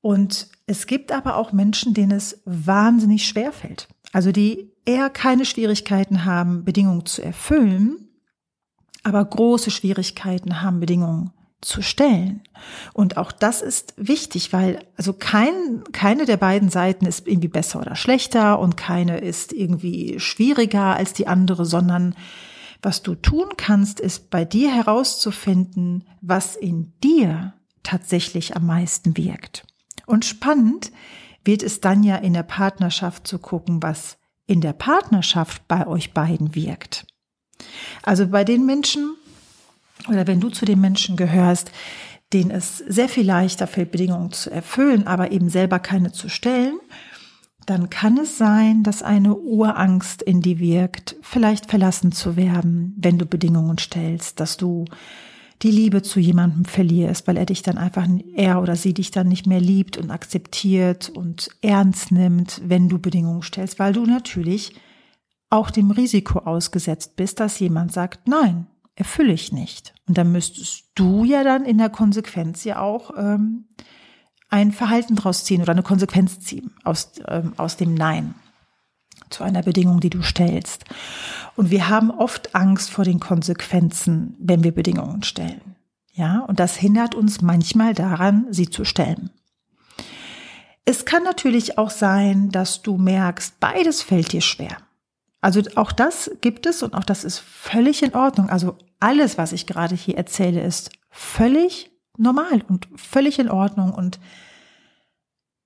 Und 0.00 0.48
es 0.66 0.86
gibt 0.86 1.12
aber 1.12 1.36
auch 1.36 1.52
Menschen, 1.52 1.94
denen 1.94 2.12
es 2.12 2.42
wahnsinnig 2.44 3.26
schwer 3.26 3.52
fällt. 3.52 3.88
Also 4.12 4.32
die 4.32 4.70
eher 4.84 5.10
keine 5.10 5.44
Schwierigkeiten 5.44 6.24
haben, 6.24 6.64
Bedingungen 6.64 7.06
zu 7.06 7.22
erfüllen, 7.22 8.08
aber 9.02 9.24
große 9.24 9.70
Schwierigkeiten 9.70 10.62
haben, 10.62 10.80
Bedingungen 10.80 11.32
zu 11.64 11.82
stellen. 11.82 12.42
Und 12.92 13.16
auch 13.16 13.32
das 13.32 13.62
ist 13.62 13.94
wichtig, 13.96 14.52
weil 14.52 14.84
also 14.96 15.12
kein, 15.12 15.84
keine 15.92 16.26
der 16.26 16.36
beiden 16.36 16.68
Seiten 16.68 17.06
ist 17.06 17.26
irgendwie 17.26 17.48
besser 17.48 17.80
oder 17.80 17.96
schlechter 17.96 18.58
und 18.58 18.76
keine 18.76 19.18
ist 19.18 19.52
irgendwie 19.52 20.18
schwieriger 20.20 20.96
als 20.96 21.12
die 21.12 21.26
andere, 21.26 21.64
sondern 21.64 22.14
was 22.82 23.02
du 23.02 23.14
tun 23.14 23.48
kannst, 23.56 23.98
ist 23.98 24.30
bei 24.30 24.44
dir 24.44 24.70
herauszufinden, 24.70 26.04
was 26.20 26.54
in 26.54 26.92
dir 27.02 27.54
tatsächlich 27.82 28.56
am 28.56 28.66
meisten 28.66 29.16
wirkt. 29.16 29.66
Und 30.06 30.24
spannend 30.24 30.92
wird 31.44 31.62
es 31.62 31.80
dann 31.80 32.02
ja 32.02 32.16
in 32.16 32.34
der 32.34 32.42
Partnerschaft 32.42 33.26
zu 33.26 33.38
gucken, 33.38 33.82
was 33.82 34.18
in 34.46 34.60
der 34.60 34.74
Partnerschaft 34.74 35.66
bei 35.68 35.86
euch 35.86 36.12
beiden 36.12 36.54
wirkt. 36.54 37.06
Also 38.02 38.26
bei 38.26 38.44
den 38.44 38.66
Menschen 38.66 39.16
oder 40.08 40.26
wenn 40.26 40.40
du 40.40 40.48
zu 40.50 40.64
den 40.64 40.80
Menschen 40.80 41.16
gehörst, 41.16 41.70
denen 42.32 42.50
es 42.50 42.78
sehr 42.78 43.08
viel 43.08 43.24
leichter 43.24 43.66
fällt, 43.66 43.92
Bedingungen 43.92 44.32
zu 44.32 44.50
erfüllen, 44.50 45.06
aber 45.06 45.32
eben 45.32 45.48
selber 45.48 45.78
keine 45.78 46.12
zu 46.12 46.28
stellen, 46.28 46.78
dann 47.66 47.90
kann 47.90 48.18
es 48.18 48.36
sein, 48.36 48.82
dass 48.82 49.02
eine 49.02 49.36
Urangst 49.36 50.22
in 50.22 50.40
dir 50.40 50.58
wirkt, 50.58 51.16
vielleicht 51.22 51.70
verlassen 51.70 52.12
zu 52.12 52.36
werden, 52.36 52.94
wenn 52.98 53.18
du 53.18 53.26
Bedingungen 53.26 53.78
stellst, 53.78 54.40
dass 54.40 54.56
du 54.56 54.84
die 55.62 55.70
Liebe 55.70 56.02
zu 56.02 56.20
jemandem 56.20 56.66
verlierst, 56.66 57.26
weil 57.26 57.38
er 57.38 57.46
dich 57.46 57.62
dann 57.62 57.78
einfach, 57.78 58.06
er 58.34 58.60
oder 58.60 58.76
sie 58.76 58.92
dich 58.92 59.12
dann 59.12 59.28
nicht 59.28 59.46
mehr 59.46 59.60
liebt 59.60 59.96
und 59.96 60.10
akzeptiert 60.10 61.08
und 61.08 61.48
ernst 61.62 62.12
nimmt, 62.12 62.60
wenn 62.64 62.88
du 62.88 62.98
Bedingungen 62.98 63.42
stellst, 63.42 63.78
weil 63.78 63.94
du 63.94 64.04
natürlich 64.04 64.74
auch 65.48 65.70
dem 65.70 65.90
Risiko 65.90 66.40
ausgesetzt 66.40 67.16
bist, 67.16 67.40
dass 67.40 67.60
jemand 67.60 67.92
sagt, 67.92 68.28
nein, 68.28 68.66
erfülle 68.94 69.32
ich 69.32 69.52
nicht. 69.52 69.94
Und 70.06 70.18
dann 70.18 70.32
müsstest 70.32 70.84
du 70.94 71.24
ja 71.24 71.44
dann 71.44 71.64
in 71.64 71.78
der 71.78 71.90
Konsequenz 71.90 72.64
ja 72.64 72.80
auch 72.80 73.10
ähm, 73.16 73.66
ein 74.48 74.72
Verhalten 74.72 75.16
draus 75.16 75.44
ziehen 75.44 75.62
oder 75.62 75.72
eine 75.72 75.82
Konsequenz 75.82 76.40
ziehen 76.40 76.70
aus, 76.84 77.12
ähm, 77.26 77.54
aus 77.56 77.76
dem 77.76 77.94
Nein. 77.94 78.34
zu 79.30 79.42
einer 79.42 79.62
Bedingung, 79.62 80.00
die 80.00 80.10
du 80.10 80.22
stellst. 80.22 80.84
Und 81.56 81.70
wir 81.70 81.88
haben 81.88 82.10
oft 82.10 82.54
Angst 82.54 82.90
vor 82.90 83.04
den 83.04 83.20
Konsequenzen, 83.20 84.36
wenn 84.38 84.62
wir 84.62 84.72
Bedingungen 84.72 85.22
stellen. 85.22 85.76
Ja, 86.12 86.40
und 86.40 86.60
das 86.60 86.76
hindert 86.76 87.16
uns 87.16 87.40
manchmal 87.40 87.94
daran, 87.94 88.46
sie 88.50 88.70
zu 88.70 88.84
stellen. 88.84 89.30
Es 90.84 91.04
kann 91.04 91.24
natürlich 91.24 91.78
auch 91.78 91.90
sein, 91.90 92.50
dass 92.50 92.82
du 92.82 92.98
merkst, 92.98 93.58
beides 93.58 94.02
fällt 94.02 94.32
dir 94.32 94.42
schwer. 94.42 94.76
Also 95.44 95.60
auch 95.74 95.92
das 95.92 96.30
gibt 96.40 96.64
es 96.64 96.82
und 96.82 96.94
auch 96.94 97.04
das 97.04 97.22
ist 97.22 97.38
völlig 97.38 98.02
in 98.02 98.14
Ordnung. 98.14 98.48
Also 98.48 98.78
alles, 98.98 99.36
was 99.36 99.52
ich 99.52 99.66
gerade 99.66 99.94
hier 99.94 100.16
erzähle, 100.16 100.64
ist 100.64 100.88
völlig 101.10 101.90
normal 102.16 102.62
und 102.66 102.88
völlig 102.96 103.38
in 103.38 103.50
Ordnung. 103.50 103.92
Und 103.92 104.18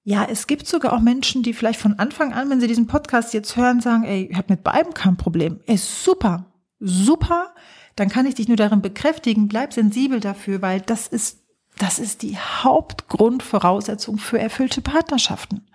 ja, 0.02 0.26
es 0.28 0.49
gibt 0.49 0.66
sogar 0.66 0.94
auch 0.94 1.00
Menschen, 1.00 1.44
die 1.44 1.52
vielleicht 1.52 1.78
von 1.78 1.97
Anfang 2.00 2.32
an, 2.32 2.50
wenn 2.50 2.61
sie 2.61 2.66
diesen 2.66 2.88
Podcast 2.88 3.32
jetzt 3.35 3.56
hören, 3.56 3.80
sagen, 3.80 4.02
ey, 4.02 4.28
ich 4.28 4.37
habe 4.37 4.52
mit 4.54 4.64
beidem 4.64 4.94
kein 4.94 5.16
Problem. 5.16 5.61
Ist 5.66 6.02
super, 6.02 6.47
super. 6.80 7.54
Dann 7.94 8.08
kann 8.08 8.26
ich 8.26 8.35
dich 8.35 8.49
nur 8.49 8.56
darin 8.56 8.82
bekräftigen, 8.82 9.47
bleib 9.47 9.73
sensibel 9.73 10.18
dafür, 10.18 10.61
weil 10.61 10.80
das 10.80 11.06
ist, 11.06 11.44
das 11.78 12.00
ist 12.00 12.23
die 12.23 12.37
Hauptgrundvoraussetzung 12.37 14.18
für 14.18 14.40
erfüllte 14.40 14.80
Partnerschaften. 14.80 15.68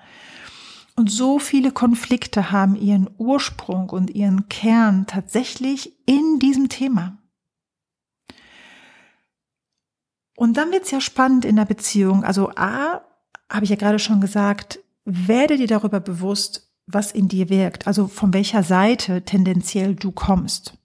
Und 0.95 1.09
so 1.09 1.39
viele 1.39 1.71
Konflikte 1.71 2.51
haben 2.51 2.75
ihren 2.75 3.09
Ursprung 3.17 3.89
und 3.89 4.12
ihren 4.12 4.47
Kern 4.50 5.07
tatsächlich 5.07 5.93
in 6.05 6.39
diesem 6.39 6.69
Thema. 6.69 7.17
Und 10.35 10.57
dann 10.57 10.71
wird's 10.71 10.91
ja 10.91 11.01
spannend 11.01 11.45
in 11.45 11.55
der 11.55 11.65
Beziehung. 11.65 12.23
Also 12.23 12.51
A, 12.55 13.01
habe 13.50 13.63
ich 13.63 13.69
ja 13.69 13.75
gerade 13.75 14.00
schon 14.00 14.21
gesagt, 14.21 14.79
werde 15.05 15.57
dir 15.57 15.67
darüber 15.67 16.00
bewusst, 16.00 16.71
was 16.85 17.12
in 17.12 17.27
dir 17.27 17.50
wirkt, 17.50 17.88
also 17.88 18.07
von 18.07 18.33
welcher 18.33 18.63
Seite 18.63 19.23
tendenziell 19.23 19.95
du 19.95 20.12
kommst. 20.12 20.77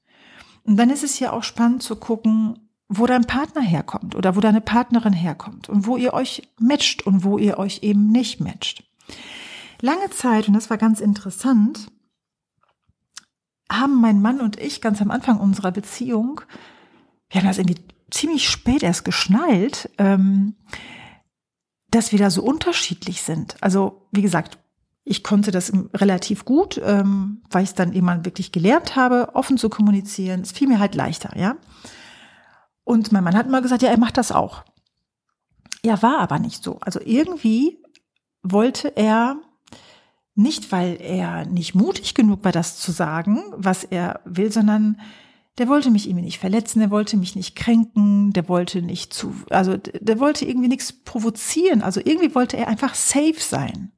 Und 0.65 0.77
dann 0.77 0.91
ist 0.91 1.03
es 1.03 1.19
ja 1.19 1.33
auch 1.33 1.43
spannend 1.43 1.83
zu 1.83 1.97
gucken, 1.97 2.59
wo 2.89 3.07
dein 3.07 3.25
Partner 3.25 3.63
herkommt 3.63 4.15
oder 4.15 4.37
wo 4.37 4.41
deine 4.41 4.61
Partnerin 4.61 5.13
herkommt 5.13 5.69
und 5.69 5.87
wo 5.87 5.97
ihr 5.97 6.15
euch 6.15 6.49
matcht 6.59 7.07
und 7.07 7.25
wo 7.25 7.39
ihr 7.39 7.59
euch 7.59 7.83
eben 7.83 8.11
nicht 8.11 8.41
matcht. 8.41 8.85
Lange 9.81 10.11
Zeit, 10.11 10.49
und 10.49 10.55
das 10.55 10.71
war 10.71 10.79
ganz 10.79 11.01
interessant, 11.01 11.89
haben 13.71 14.01
mein 14.01 14.21
Mann 14.21 14.41
und 14.41 14.59
ich 14.59 14.81
ganz 14.81 15.01
am 15.01 15.11
Anfang 15.11 15.39
unserer 15.39 15.71
Beziehung, 15.71 16.41
wir 17.31 17.41
haben 17.41 17.49
das 17.49 17.59
irgendwie 17.59 17.85
ziemlich 18.11 18.49
spät 18.49 18.83
erst 18.83 19.05
geschnallt, 19.05 19.91
ähm, 19.99 20.57
dass 21.91 22.13
wir 22.13 22.19
da 22.19 22.31
so 22.31 22.43
unterschiedlich 22.43 23.23
sind. 23.23 23.57
Also 23.61 24.09
wie 24.11 24.23
gesagt, 24.23 24.59
ich 25.05 25.23
konnte 25.25 25.51
das 25.51 25.73
relativ 25.95 26.45
gut, 26.45 26.81
ähm, 26.85 27.43
weil 27.51 27.63
ich 27.63 27.71
es 27.71 27.75
dann 27.75 27.93
eben 27.95 28.25
wirklich 28.25 28.53
gelernt 28.53 28.97
habe, 28.97 29.31
offen 29.35 29.57
zu 29.57 29.71
kommunizieren. 29.71 30.43
Es 30.43 30.53
fiel 30.53 30.69
mir 30.69 30.79
halt 30.79 30.95
leichter, 30.95 31.37
ja. 31.37 31.57
Und 32.85 33.13
mein 33.13 33.25
Mann 33.25 33.37
hat 33.37 33.47
immer 33.47 33.63
gesagt, 33.63 33.83
ja, 33.83 33.91
er 33.91 33.99
macht 33.99 34.17
das 34.17 34.33
auch. 34.33 34.65
Ja, 35.83 36.03
war 36.03 36.19
aber 36.19 36.39
nicht 36.39 36.63
so. 36.63 36.79
Also 36.81 37.01
irgendwie 37.03 37.83
wollte 38.43 38.97
er 38.97 39.41
nicht, 40.39 40.73
weil 40.73 41.01
er 41.01 41.45
nicht 41.45 41.75
mutig 41.75 42.15
genug 42.15 42.45
war, 42.45 42.53
das 42.53 42.79
zu 42.79 42.93
sagen, 42.93 43.43
was 43.57 43.85
er 43.85 44.21
will, 44.25 44.53
sondern 44.53 45.01
der 45.59 45.69
wollte 45.69 45.91
mich 45.91 46.09
irgendwie 46.09 46.25
nicht 46.25 46.39
verletzen, 46.39 46.79
der 46.79 46.91
wollte 46.91 47.17
mich 47.17 47.35
nicht 47.35 47.57
kränken, 47.57 48.33
der 48.33 48.49
wollte 48.49 48.81
nicht 48.81 49.13
zu, 49.13 49.35
also 49.51 49.77
der 49.77 50.21
wollte 50.21 50.45
irgendwie 50.45 50.69
nichts 50.69 50.93
provozieren. 50.93 51.83
Also 51.83 52.01
irgendwie 52.03 52.35
wollte 52.35 52.57
er 52.57 52.69
einfach 52.69 52.95
safe 52.95 53.39
sein. 53.39 53.91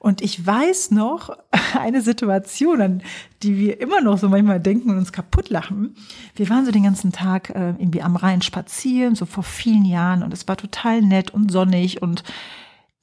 Und 0.00 0.20
ich 0.20 0.44
weiß 0.44 0.90
noch 0.90 1.30
eine 1.78 2.02
Situation, 2.02 2.80
an 2.82 3.02
die 3.42 3.56
wir 3.56 3.80
immer 3.80 4.00
noch 4.00 4.18
so 4.18 4.28
manchmal 4.28 4.60
denken 4.60 4.90
und 4.90 4.98
uns 4.98 5.12
kaputt 5.12 5.50
lachen. 5.50 5.94
Wir 6.34 6.48
waren 6.50 6.66
so 6.66 6.72
den 6.72 6.82
ganzen 6.82 7.12
Tag 7.12 7.50
äh, 7.50 7.70
irgendwie 7.78 8.02
am 8.02 8.16
Rhein 8.16 8.42
spazieren, 8.42 9.14
so 9.14 9.24
vor 9.24 9.44
vielen 9.44 9.84
Jahren, 9.84 10.24
und 10.24 10.34
es 10.34 10.48
war 10.48 10.56
total 10.56 11.02
nett 11.02 11.32
und 11.32 11.52
sonnig 11.52 12.02
und 12.02 12.24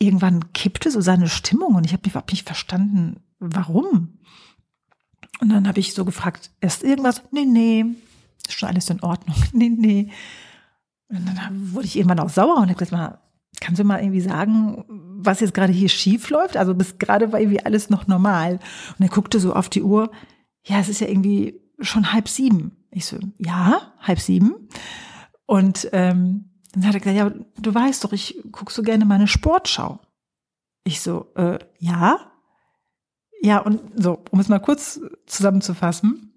irgendwann 0.03 0.53
kippte 0.53 0.91
so 0.91 1.01
seine 1.01 1.27
Stimmung 1.29 1.75
und 1.75 1.86
ich 1.86 1.93
habe 1.93 2.07
überhaupt 2.07 2.31
nicht 2.31 2.45
verstanden, 2.45 3.22
warum. 3.39 4.19
Und 5.39 5.50
dann 5.50 5.67
habe 5.67 5.79
ich 5.79 5.93
so 5.93 6.05
gefragt, 6.05 6.51
ist 6.62 6.83
irgendwas? 6.83 7.22
Nee, 7.31 7.45
nee, 7.45 7.86
ist 8.48 8.60
schon 8.60 8.69
alles 8.69 8.89
in 8.89 9.01
Ordnung. 9.01 9.36
Nee, 9.53 9.69
nee. 9.69 10.12
Und 11.10 11.25
dann 11.25 11.74
wurde 11.74 11.86
ich 11.86 11.95
irgendwann 11.95 12.19
auch 12.19 12.29
sauer 12.29 12.55
und 12.57 12.69
habe 12.69 12.75
gesagt, 12.75 12.91
mal, 12.91 13.19
kannst 13.60 13.79
du 13.79 13.83
mal 13.83 14.00
irgendwie 14.00 14.22
sagen, 14.22 14.83
was 14.88 15.39
jetzt 15.39 15.53
gerade 15.53 15.72
hier 15.72 15.89
schief 15.89 16.29
läuft? 16.29 16.57
Also 16.57 16.74
bis 16.74 16.98
gerade 16.98 17.31
war 17.31 17.39
irgendwie 17.39 17.63
alles 17.63 17.89
noch 17.89 18.07
normal. 18.07 18.60
Und 18.98 19.05
er 19.05 19.10
guckte 19.10 19.39
so 19.39 19.53
auf 19.53 19.69
die 19.69 19.83
Uhr. 19.83 20.12
Ja, 20.65 20.79
es 20.79 20.89
ist 20.89 21.01
ja 21.01 21.07
irgendwie 21.07 21.60
schon 21.79 22.13
halb 22.13 22.27
sieben. 22.27 22.72
Ich 22.89 23.05
so, 23.05 23.17
ja, 23.38 23.93
halb 24.00 24.19
sieben. 24.19 24.69
Und 25.45 25.89
ähm, 25.91 26.52
dann 26.74 26.86
hat 26.88 26.96
er 26.96 27.00
gesagt, 27.00 27.18
ja, 27.18 27.32
du 27.60 27.74
weißt 27.74 28.03
doch, 28.03 28.13
ich 28.13 28.42
guck 28.51 28.72
so 28.72 28.82
gerne 28.82 29.06
meine 29.06 29.27
Sportschau. 29.27 30.00
Ich 30.84 31.01
so, 31.01 31.32
äh, 31.36 31.60
ja. 31.80 32.20
Ja, 33.42 33.60
und 33.60 33.82
so, 33.96 34.24
um 34.32 34.39
es 34.39 34.50
mal 34.50 34.60
kurz 34.60 35.00
zusammenzufassen. 35.25 36.34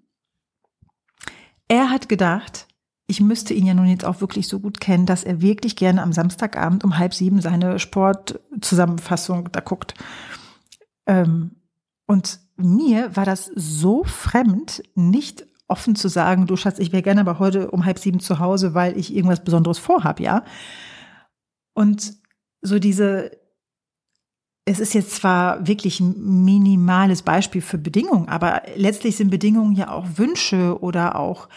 Er 1.67 1.89
hat 1.89 2.07
gedacht, 2.07 2.67
ich 3.07 3.19
müsste 3.19 3.53
ihn 3.53 3.65
ja 3.65 3.73
nun 3.73 3.87
jetzt 3.87 4.05
auch 4.05 4.21
wirklich 4.21 4.47
so 4.47 4.59
gut 4.59 4.79
kennen, 4.79 5.05
dass 5.05 5.23
er 5.23 5.41
wirklich 5.41 5.75
gerne 5.75 6.03
am 6.03 6.13
Samstagabend 6.13 6.83
um 6.83 6.97
halb 6.97 7.13
sieben 7.13 7.41
seine 7.41 7.79
Sportzusammenfassung 7.79 9.51
da 9.51 9.61
guckt. 9.61 9.95
Ähm, 11.07 11.55
und 12.05 12.39
mir 12.57 13.15
war 13.15 13.25
das 13.25 13.45
so 13.55 14.03
fremd, 14.03 14.83
nicht 14.93 15.47
offen 15.67 15.95
zu 15.95 16.07
sagen, 16.07 16.47
du 16.47 16.55
Schatz, 16.55 16.79
ich 16.79 16.91
wäre 16.91 17.03
gerne 17.03 17.21
aber 17.21 17.39
heute 17.39 17.71
um 17.71 17.85
halb 17.85 17.99
sieben 17.99 18.19
zu 18.19 18.39
Hause, 18.39 18.73
weil 18.73 18.97
ich 18.97 19.13
irgendwas 19.13 19.43
Besonderes 19.43 19.77
vorhab, 19.77 20.19
ja. 20.19 20.43
Und 21.73 22.13
so 22.61 22.79
diese, 22.79 23.31
es 24.65 24.79
ist 24.79 24.93
jetzt 24.93 25.11
zwar 25.15 25.67
wirklich 25.67 25.99
ein 25.99 26.43
minimales 26.43 27.21
Beispiel 27.21 27.61
für 27.61 27.77
Bedingungen, 27.77 28.27
aber 28.29 28.63
letztlich 28.75 29.15
sind 29.15 29.29
Bedingungen 29.29 29.73
ja 29.73 29.91
auch 29.91 30.05
Wünsche 30.15 30.81
oder 30.81 31.17
auch 31.17 31.49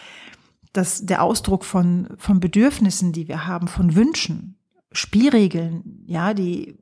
das, 0.73 1.05
der 1.05 1.21
Ausdruck 1.21 1.65
von, 1.65 2.07
von 2.17 2.39
Bedürfnissen, 2.39 3.11
die 3.11 3.27
wir 3.27 3.47
haben, 3.47 3.67
von 3.67 3.95
Wünschen, 3.95 4.57
Spielregeln, 4.91 6.03
ja, 6.05 6.33
die, 6.33 6.77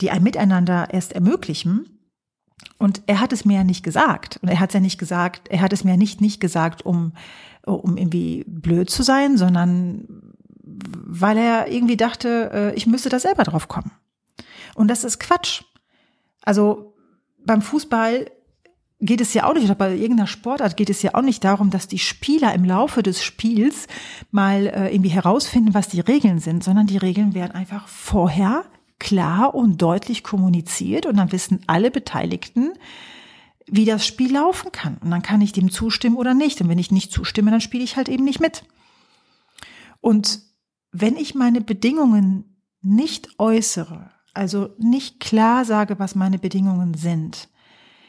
die 0.00 0.10
ein 0.10 0.22
Miteinander 0.22 0.88
erst 0.92 1.12
ermöglichen. 1.12 1.95
Und 2.78 3.02
er 3.06 3.20
hat 3.20 3.32
es 3.32 3.44
mir 3.44 3.58
ja 3.58 3.64
nicht 3.64 3.82
gesagt. 3.82 4.38
Und 4.42 4.48
er 4.48 4.60
hat 4.60 4.70
es 4.70 4.74
ja 4.74 4.80
nicht 4.80 4.98
gesagt, 4.98 5.48
er 5.48 5.60
hat 5.60 5.72
es 5.72 5.84
mir 5.84 5.96
nicht, 5.96 6.20
nicht 6.20 6.40
gesagt, 6.40 6.84
um, 6.84 7.12
um 7.64 7.96
irgendwie 7.96 8.44
blöd 8.46 8.90
zu 8.90 9.02
sein, 9.02 9.36
sondern 9.36 10.34
weil 10.62 11.38
er 11.38 11.70
irgendwie 11.70 11.96
dachte, 11.96 12.50
äh, 12.52 12.74
ich 12.74 12.86
müsste 12.86 13.08
da 13.08 13.18
selber 13.18 13.44
drauf 13.44 13.68
kommen. 13.68 13.92
Und 14.74 14.88
das 14.88 15.04
ist 15.04 15.20
Quatsch. 15.20 15.62
Also 16.42 16.94
beim 17.44 17.62
Fußball 17.62 18.30
geht 19.00 19.20
es 19.20 19.34
ja 19.34 19.44
auch 19.44 19.54
nicht, 19.54 19.64
oder 19.64 19.74
bei 19.74 19.94
irgendeiner 19.94 20.26
Sportart 20.26 20.76
geht 20.76 20.90
es 20.90 21.02
ja 21.02 21.14
auch 21.14 21.22
nicht 21.22 21.44
darum, 21.44 21.70
dass 21.70 21.86
die 21.86 21.98
Spieler 21.98 22.54
im 22.54 22.64
Laufe 22.64 23.02
des 23.02 23.22
Spiels 23.22 23.86
mal 24.30 24.66
äh, 24.66 24.94
irgendwie 24.94 25.10
herausfinden, 25.10 25.74
was 25.74 25.88
die 25.88 26.00
Regeln 26.00 26.38
sind, 26.38 26.64
sondern 26.64 26.86
die 26.86 26.96
Regeln 26.96 27.34
werden 27.34 27.52
einfach 27.52 27.88
vorher 27.88 28.64
klar 29.06 29.54
und 29.54 29.80
deutlich 29.80 30.24
kommuniziert 30.24 31.06
und 31.06 31.16
dann 31.16 31.30
wissen 31.30 31.60
alle 31.68 31.92
Beteiligten, 31.92 32.72
wie 33.68 33.84
das 33.84 34.04
Spiel 34.04 34.32
laufen 34.32 34.72
kann. 34.72 34.98
Und 34.98 35.12
dann 35.12 35.22
kann 35.22 35.40
ich 35.40 35.52
dem 35.52 35.70
zustimmen 35.70 36.16
oder 36.16 36.34
nicht. 36.34 36.60
Und 36.60 36.68
wenn 36.68 36.80
ich 36.80 36.90
nicht 36.90 37.12
zustimme, 37.12 37.52
dann 37.52 37.60
spiele 37.60 37.84
ich 37.84 37.96
halt 37.96 38.08
eben 38.08 38.24
nicht 38.24 38.40
mit. 38.40 38.64
Und 40.00 40.40
wenn 40.90 41.16
ich 41.16 41.36
meine 41.36 41.60
Bedingungen 41.60 42.56
nicht 42.82 43.38
äußere, 43.38 44.10
also 44.34 44.70
nicht 44.78 45.20
klar 45.20 45.64
sage, 45.64 46.00
was 46.00 46.16
meine 46.16 46.38
Bedingungen 46.38 46.94
sind, 46.94 47.48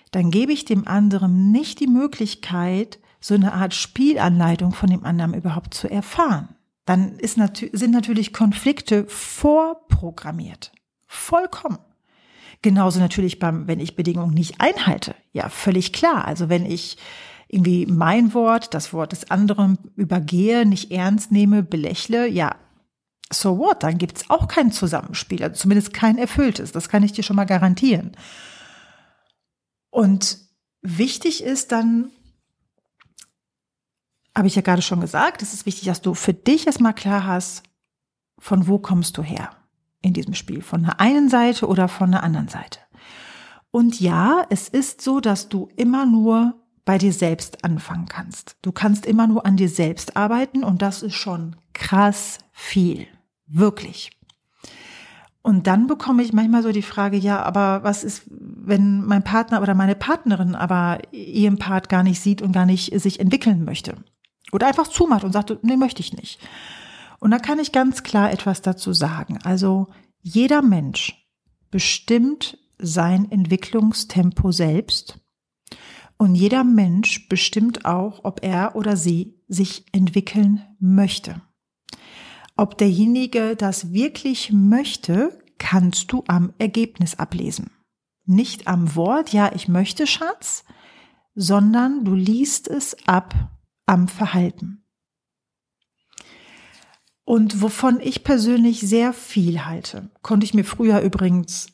dann 0.09 0.31
gebe 0.31 0.51
ich 0.51 0.65
dem 0.65 0.87
anderen 0.87 1.51
nicht 1.51 1.79
die 1.79 1.87
Möglichkeit, 1.87 2.97
so 3.19 3.35
eine 3.35 3.53
Art 3.53 3.75
Spielanleitung 3.75 4.73
von 4.73 4.89
dem 4.89 5.05
anderen 5.05 5.35
überhaupt 5.35 5.75
zu 5.75 5.89
erfahren. 5.89 6.55
Dann 6.85 7.19
ist 7.19 7.37
nat 7.37 7.63
sind 7.71 7.91
natürlich 7.91 8.33
Konflikte 8.33 9.05
vorprogrammiert. 9.05 10.71
Vollkommen. 11.07 11.79
Genauso 12.61 12.99
natürlich 12.99 13.39
beim, 13.39 13.67
wenn 13.67 13.79
ich 13.79 13.95
Bedingungen 13.95 14.33
nicht 14.33 14.59
einhalte. 14.59 15.15
Ja, 15.31 15.49
völlig 15.49 15.93
klar. 15.93 16.25
Also 16.25 16.49
wenn 16.49 16.65
ich 16.65 16.97
irgendwie 17.47 17.85
mein 17.85 18.33
Wort, 18.33 18.73
das 18.73 18.93
Wort 18.93 19.13
des 19.13 19.31
anderen 19.31 19.77
übergehe, 19.95 20.65
nicht 20.65 20.91
ernst 20.91 21.31
nehme, 21.31 21.63
belächle, 21.63 22.27
ja, 22.27 22.55
so 23.31 23.57
what? 23.57 23.83
Dann 23.83 23.97
gibt's 23.97 24.29
auch 24.29 24.47
kein 24.47 24.71
Zusammenspiel, 24.71 25.43
also 25.43 25.55
zumindest 25.55 25.93
kein 25.93 26.17
erfülltes. 26.17 26.71
Das 26.71 26.89
kann 26.89 27.03
ich 27.03 27.13
dir 27.13 27.23
schon 27.23 27.35
mal 27.35 27.45
garantieren. 27.45 28.15
Und 29.89 30.37
wichtig 30.81 31.43
ist 31.43 31.71
dann, 31.71 32.11
habe 34.35 34.47
ich 34.47 34.55
ja 34.55 34.61
gerade 34.61 34.81
schon 34.81 35.01
gesagt, 35.01 35.41
es 35.41 35.53
ist 35.53 35.65
wichtig, 35.65 35.85
dass 35.85 36.01
du 36.01 36.13
für 36.13 36.33
dich 36.33 36.67
erstmal 36.67 36.93
klar 36.93 37.25
hast, 37.25 37.63
von 38.39 38.67
wo 38.67 38.77
kommst 38.77 39.17
du 39.17 39.23
her 39.23 39.49
in 40.01 40.13
diesem 40.13 40.33
Spiel, 40.33 40.61
von 40.61 40.83
der 40.83 40.99
einen 40.99 41.29
Seite 41.29 41.67
oder 41.67 41.87
von 41.87 42.11
der 42.11 42.23
anderen 42.23 42.47
Seite. 42.47 42.79
Und 43.71 43.99
ja, 43.99 44.45
es 44.49 44.69
ist 44.69 45.01
so, 45.01 45.19
dass 45.19 45.49
du 45.49 45.69
immer 45.75 46.05
nur 46.05 46.55
bei 46.85 46.97
dir 46.97 47.11
selbst 47.11 47.65
anfangen 47.65 48.07
kannst. 48.07 48.55
Du 48.61 48.71
kannst 48.71 49.05
immer 49.05 49.27
nur 49.27 49.45
an 49.45 49.57
dir 49.57 49.69
selbst 49.69 50.15
arbeiten 50.15 50.63
und 50.63 50.81
das 50.81 51.03
ist 51.03 51.15
schon 51.15 51.57
krass 51.73 52.39
viel. 52.53 53.07
Wirklich. 53.45 54.11
Und 55.41 55.67
dann 55.67 55.87
bekomme 55.87 56.23
ich 56.23 56.33
manchmal 56.33 56.63
so 56.63 56.71
die 56.71 56.81
Frage, 56.81 57.15
ja, 57.15 57.41
aber 57.41 57.83
was 57.83 58.03
ist, 58.03 58.23
wenn 58.29 59.05
mein 59.05 59.23
Partner 59.23 59.61
oder 59.61 59.75
meine 59.75 59.95
Partnerin 59.95 60.55
aber 60.55 60.99
ihren 61.11 61.57
Part 61.57 61.87
gar 61.87 62.03
nicht 62.03 62.19
sieht 62.19 62.41
und 62.41 62.51
gar 62.51 62.65
nicht 62.65 62.97
sich 62.99 63.19
entwickeln 63.19 63.63
möchte? 63.63 63.95
Oder 64.51 64.67
einfach 64.67 64.87
zumacht 64.87 65.23
und 65.23 65.31
sagt, 65.33 65.57
nee, 65.63 65.77
möchte 65.77 66.01
ich 66.01 66.13
nicht. 66.13 66.39
Und 67.19 67.31
da 67.31 67.39
kann 67.39 67.59
ich 67.59 67.71
ganz 67.71 68.03
klar 68.03 68.31
etwas 68.31 68.61
dazu 68.61 68.93
sagen. 68.93 69.39
Also 69.43 69.87
jeder 70.21 70.61
Mensch 70.61 71.27
bestimmt 71.71 72.57
sein 72.77 73.31
Entwicklungstempo 73.31 74.51
selbst. 74.51 75.19
Und 76.17 76.35
jeder 76.35 76.63
Mensch 76.63 77.27
bestimmt 77.29 77.85
auch, 77.85 78.21
ob 78.23 78.43
er 78.43 78.75
oder 78.75 78.97
sie 78.97 79.35
sich 79.47 79.85
entwickeln 79.91 80.63
möchte. 80.79 81.41
Ob 82.55 82.77
derjenige 82.77 83.55
das 83.55 83.93
wirklich 83.93 84.51
möchte, 84.51 85.37
kannst 85.59 86.11
du 86.11 86.23
am 86.27 86.53
Ergebnis 86.57 87.15
ablesen. 87.19 87.71
Nicht 88.25 88.67
am 88.67 88.95
Wort, 88.95 89.31
ja, 89.31 89.51
ich 89.53 89.67
möchte, 89.67 90.07
Schatz, 90.07 90.65
sondern 91.35 92.03
du 92.03 92.15
liest 92.15 92.67
es 92.67 92.97
ab 93.07 93.51
am 93.85 94.07
Verhalten. 94.07 94.83
Und 97.27 97.61
wovon 97.61 97.99
ich 97.99 98.23
persönlich 98.23 98.79
sehr 98.79 99.11
viel 99.11 99.65
halte, 99.65 100.09
konnte 100.21 100.45
ich 100.45 100.53
mir 100.53 100.63
früher 100.63 101.01
übrigens 101.01 101.67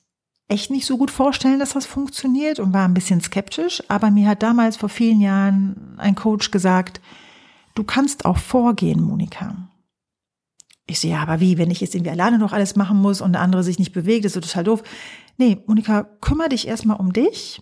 echt 0.47 0.71
nicht 0.71 0.87
so 0.87 0.97
gut 0.97 1.11
vorstellen, 1.11 1.59
dass 1.59 1.73
das 1.73 1.85
funktioniert 1.85 2.57
und 2.57 2.73
war 2.73 2.85
ein 2.85 2.95
bisschen 2.95 3.21
skeptisch. 3.21 3.83
Aber 3.87 4.09
mir 4.09 4.27
hat 4.27 4.41
damals 4.41 4.77
vor 4.77 4.89
vielen 4.89 5.21
Jahren 5.21 5.93
ein 5.97 6.15
Coach 6.15 6.49
gesagt, 6.49 7.01
du 7.75 7.83
kannst 7.83 8.25
auch 8.25 8.39
vorgehen, 8.39 8.99
Monika. 8.99 9.55
Ich 10.87 10.99
sehe, 10.99 11.11
so, 11.11 11.17
ja, 11.17 11.21
aber 11.21 11.39
wie, 11.39 11.59
wenn 11.59 11.69
ich 11.69 11.81
jetzt 11.81 11.93
irgendwie 11.93 12.09
alleine 12.09 12.39
noch 12.39 12.51
alles 12.51 12.75
machen 12.75 12.97
muss 12.97 13.21
und 13.21 13.33
der 13.33 13.41
andere 13.41 13.61
sich 13.61 13.77
nicht 13.77 13.93
bewegt, 13.93 14.25
ist 14.25 14.33
so 14.33 14.41
total 14.41 14.63
doof. 14.63 14.81
Nee, 15.37 15.59
Monika, 15.67 16.01
kümmere 16.19 16.49
dich 16.49 16.67
erstmal 16.67 16.97
um 16.97 17.13
dich. 17.13 17.61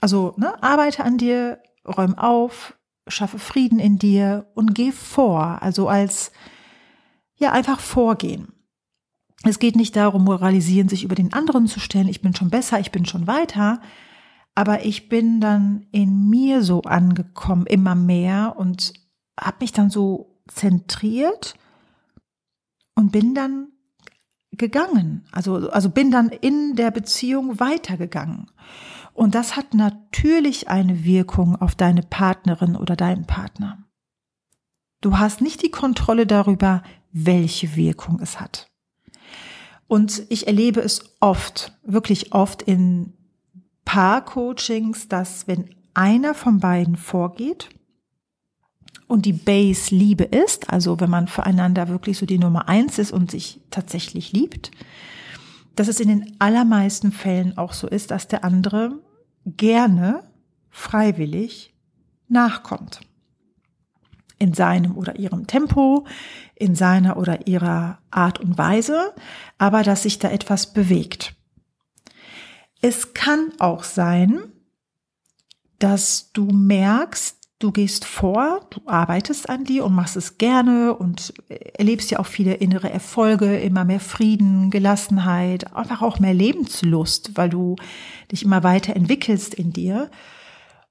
Also, 0.00 0.32
ne, 0.38 0.62
arbeite 0.62 1.04
an 1.04 1.18
dir, 1.18 1.58
räum 1.86 2.14
auf, 2.14 2.72
schaffe 3.06 3.38
Frieden 3.38 3.80
in 3.80 3.98
dir 3.98 4.46
und 4.54 4.74
geh 4.74 4.92
vor. 4.92 5.58
Also 5.60 5.88
als, 5.88 6.32
ja, 7.38 7.52
einfach 7.52 7.80
vorgehen. 7.80 8.48
Es 9.44 9.58
geht 9.58 9.76
nicht 9.76 9.94
darum, 9.96 10.24
moralisieren, 10.24 10.88
sich 10.88 11.04
über 11.04 11.14
den 11.14 11.32
anderen 11.32 11.66
zu 11.66 11.80
stellen, 11.80 12.08
ich 12.08 12.20
bin 12.20 12.34
schon 12.34 12.50
besser, 12.50 12.80
ich 12.80 12.90
bin 12.90 13.06
schon 13.06 13.26
weiter, 13.26 13.80
aber 14.54 14.84
ich 14.84 15.08
bin 15.08 15.40
dann 15.40 15.86
in 15.92 16.28
mir 16.28 16.62
so 16.62 16.82
angekommen, 16.82 17.66
immer 17.66 17.94
mehr 17.94 18.56
und 18.58 18.92
habe 19.38 19.58
mich 19.60 19.72
dann 19.72 19.90
so 19.90 20.42
zentriert 20.48 21.54
und 22.96 23.12
bin 23.12 23.34
dann 23.34 23.68
gegangen, 24.50 25.24
also, 25.30 25.70
also 25.70 25.90
bin 25.90 26.10
dann 26.10 26.30
in 26.30 26.74
der 26.74 26.90
Beziehung 26.90 27.60
weitergegangen. 27.60 28.50
Und 29.12 29.34
das 29.34 29.56
hat 29.56 29.74
natürlich 29.74 30.68
eine 30.68 31.04
Wirkung 31.04 31.54
auf 31.56 31.74
deine 31.74 32.02
Partnerin 32.02 32.76
oder 32.76 32.96
deinen 32.96 33.26
Partner. 33.26 33.84
Du 35.00 35.18
hast 35.18 35.40
nicht 35.40 35.62
die 35.62 35.70
Kontrolle 35.70 36.26
darüber, 36.26 36.82
welche 37.12 37.76
Wirkung 37.76 38.20
es 38.20 38.40
hat. 38.40 38.68
Und 39.86 40.24
ich 40.28 40.46
erlebe 40.46 40.80
es 40.80 41.16
oft, 41.20 41.72
wirklich 41.82 42.32
oft 42.32 42.62
in 42.62 43.14
Paar-Coachings, 43.84 45.08
dass 45.08 45.48
wenn 45.48 45.70
einer 45.94 46.34
von 46.34 46.60
beiden 46.60 46.96
vorgeht 46.96 47.70
und 49.06 49.24
die 49.24 49.32
Base 49.32 49.94
Liebe 49.94 50.24
ist, 50.24 50.70
also 50.70 51.00
wenn 51.00 51.08
man 51.08 51.26
füreinander 51.26 51.88
wirklich 51.88 52.18
so 52.18 52.26
die 52.26 52.38
Nummer 52.38 52.68
eins 52.68 52.98
ist 52.98 53.12
und 53.12 53.30
sich 53.30 53.60
tatsächlich 53.70 54.32
liebt, 54.32 54.70
dass 55.74 55.88
es 55.88 56.00
in 56.00 56.08
den 56.08 56.36
allermeisten 56.38 57.10
Fällen 57.10 57.56
auch 57.56 57.72
so 57.72 57.86
ist, 57.86 58.10
dass 58.10 58.28
der 58.28 58.44
andere 58.44 58.98
gerne 59.46 60.22
freiwillig 60.68 61.72
nachkommt 62.28 63.00
in 64.38 64.54
seinem 64.54 64.96
oder 64.96 65.18
ihrem 65.18 65.46
Tempo, 65.46 66.06
in 66.54 66.74
seiner 66.74 67.16
oder 67.16 67.46
ihrer 67.46 67.98
Art 68.10 68.40
und 68.40 68.58
Weise, 68.58 69.14
aber 69.58 69.82
dass 69.82 70.02
sich 70.04 70.18
da 70.18 70.30
etwas 70.30 70.72
bewegt. 70.72 71.34
Es 72.80 73.14
kann 73.14 73.52
auch 73.58 73.82
sein, 73.84 74.40
dass 75.78 76.32
du 76.32 76.46
merkst, 76.46 77.36
du 77.58 77.72
gehst 77.72 78.04
vor, 78.04 78.66
du 78.70 78.80
arbeitest 78.86 79.48
an 79.48 79.64
dir 79.64 79.84
und 79.84 79.94
machst 79.94 80.16
es 80.16 80.38
gerne 80.38 80.94
und 80.94 81.34
erlebst 81.48 82.10
ja 82.10 82.20
auch 82.20 82.26
viele 82.26 82.54
innere 82.54 82.90
Erfolge, 82.90 83.58
immer 83.58 83.84
mehr 83.84 84.00
Frieden, 84.00 84.70
Gelassenheit, 84.70 85.74
einfach 85.74 86.02
auch 86.02 86.20
mehr 86.20 86.34
Lebenslust, 86.34 87.36
weil 87.36 87.48
du 87.48 87.74
dich 88.30 88.44
immer 88.44 88.62
weiter 88.62 88.94
entwickelst 88.94 89.54
in 89.54 89.72
dir 89.72 90.10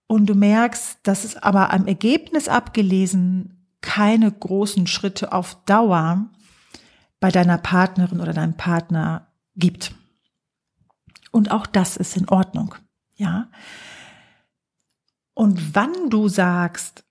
und 0.08 0.26
du 0.26 0.36
merkst, 0.36 1.00
dass 1.04 1.24
es 1.24 1.36
aber 1.36 1.72
am 1.74 1.86
Ergebnis 1.86 2.48
abgelesen 2.48 3.68
keine 3.82 4.32
großen 4.32 4.88
Schritte 4.88 5.34
auf 5.34 5.64
Dauer 5.66 6.30
bei 7.20 7.30
deiner 7.30 7.58
Partnerin 7.58 8.22
oder 8.22 8.34
deinem 8.34 8.56
Partner 8.56 9.28
gibt. 9.56 9.94
Und 11.32 11.52
auch 11.52 11.66
das 11.66 11.98
ist 11.98 12.18
in 12.18 12.30
Ordnung, 12.30 12.76
ja. 13.16 13.50
Und 15.34 15.76
wann 15.76 16.10
du 16.10 16.30
sagst, 16.30 17.04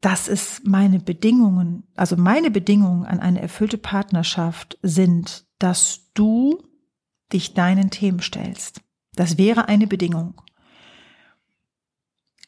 das 0.00 0.28
ist 0.28 0.66
meine 0.66 0.98
Bedingungen, 0.98 1.84
also 1.94 2.16
meine 2.16 2.50
Bedingungen 2.50 3.04
an 3.04 3.20
eine 3.20 3.40
erfüllte 3.40 3.78
Partnerschaft 3.78 4.78
sind, 4.82 5.46
dass 5.58 6.10
du 6.14 6.62
dich 7.32 7.54
deinen 7.54 7.90
Themen 7.90 8.20
stellst. 8.20 8.82
Das 9.14 9.38
wäre 9.38 9.68
eine 9.68 9.86
Bedingung 9.86 10.40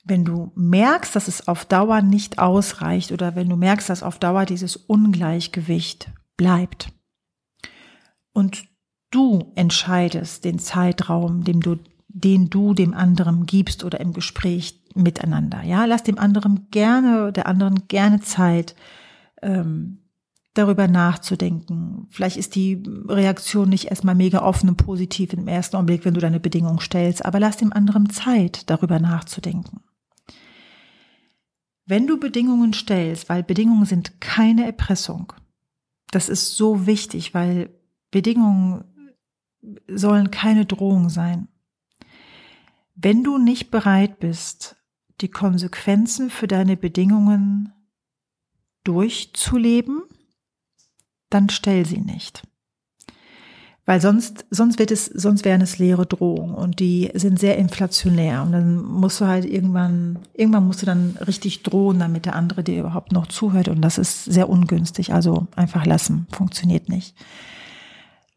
wenn 0.06 0.24
du 0.24 0.52
merkst, 0.54 1.16
dass 1.16 1.28
es 1.28 1.48
auf 1.48 1.64
Dauer 1.64 2.00
nicht 2.00 2.38
ausreicht 2.38 3.10
oder 3.10 3.34
wenn 3.34 3.48
du 3.48 3.56
merkst, 3.56 3.90
dass 3.90 4.02
auf 4.02 4.18
Dauer 4.18 4.46
dieses 4.46 4.76
Ungleichgewicht 4.76 6.10
bleibt 6.36 6.92
und 8.32 8.64
du 9.10 9.52
entscheidest 9.56 10.44
den 10.44 10.58
Zeitraum, 10.58 11.42
dem 11.42 11.60
du, 11.60 11.78
den 12.08 12.50
du 12.50 12.72
dem 12.72 12.94
anderen 12.94 13.46
gibst 13.46 13.82
oder 13.82 14.00
im 14.00 14.12
Gespräch 14.12 14.80
miteinander. 14.94 15.62
Ja, 15.64 15.84
lass 15.86 16.04
dem 16.04 16.18
anderen 16.18 16.68
gerne, 16.70 17.32
der 17.32 17.46
anderen 17.46 17.88
gerne 17.88 18.20
Zeit, 18.20 18.76
ähm, 19.42 19.98
darüber 20.54 20.88
nachzudenken. 20.88 22.06
Vielleicht 22.10 22.36
ist 22.36 22.54
die 22.54 22.82
Reaktion 23.08 23.68
nicht 23.68 23.86
erstmal 23.86 24.14
mega 24.14 24.42
offen 24.42 24.70
und 24.70 24.76
positiv 24.76 25.32
im 25.32 25.48
ersten 25.48 25.76
Augenblick, 25.76 26.04
wenn 26.04 26.14
du 26.14 26.20
deine 26.20 26.40
Bedingungen 26.40 26.78
stellst, 26.78 27.24
aber 27.24 27.40
lass 27.40 27.58
dem 27.58 27.72
anderen 27.72 28.08
Zeit, 28.08 28.70
darüber 28.70 28.98
nachzudenken. 28.98 29.80
Wenn 31.86 32.08
du 32.08 32.18
Bedingungen 32.18 32.72
stellst, 32.72 33.28
weil 33.28 33.44
Bedingungen 33.44 33.86
sind 33.86 34.20
keine 34.20 34.66
Erpressung, 34.66 35.32
das 36.10 36.28
ist 36.28 36.56
so 36.56 36.86
wichtig, 36.86 37.32
weil 37.32 37.70
Bedingungen 38.10 38.84
sollen 39.88 40.30
keine 40.30 40.66
Drohung 40.66 41.08
sein. 41.08 41.48
Wenn 42.94 43.22
du 43.22 43.38
nicht 43.38 43.70
bereit 43.70 44.18
bist, 44.18 44.76
die 45.20 45.28
Konsequenzen 45.28 46.30
für 46.30 46.48
deine 46.48 46.76
Bedingungen 46.76 47.72
durchzuleben, 48.84 50.02
dann 51.30 51.48
stell 51.50 51.86
sie 51.86 52.00
nicht. 52.00 52.42
Weil 53.86 54.00
sonst, 54.00 54.44
sonst 54.50 54.80
wird 54.80 54.90
es, 54.90 55.04
sonst 55.06 55.44
wären 55.44 55.60
es 55.60 55.78
leere 55.78 56.06
Drohungen 56.06 56.56
und 56.56 56.80
die 56.80 57.08
sind 57.14 57.38
sehr 57.38 57.56
inflationär. 57.56 58.42
Und 58.42 58.50
dann 58.50 58.82
musst 58.82 59.20
du 59.20 59.26
halt 59.26 59.44
irgendwann, 59.44 60.18
irgendwann 60.34 60.66
musst 60.66 60.82
du 60.82 60.86
dann 60.86 61.16
richtig 61.24 61.62
drohen, 61.62 62.00
damit 62.00 62.26
der 62.26 62.34
andere 62.34 62.64
dir 62.64 62.80
überhaupt 62.80 63.12
noch 63.12 63.28
zuhört. 63.28 63.68
Und 63.68 63.80
das 63.80 63.96
ist 63.96 64.24
sehr 64.24 64.48
ungünstig. 64.48 65.14
Also 65.14 65.46
einfach 65.54 65.86
lassen. 65.86 66.26
Funktioniert 66.32 66.88
nicht. 66.88 67.14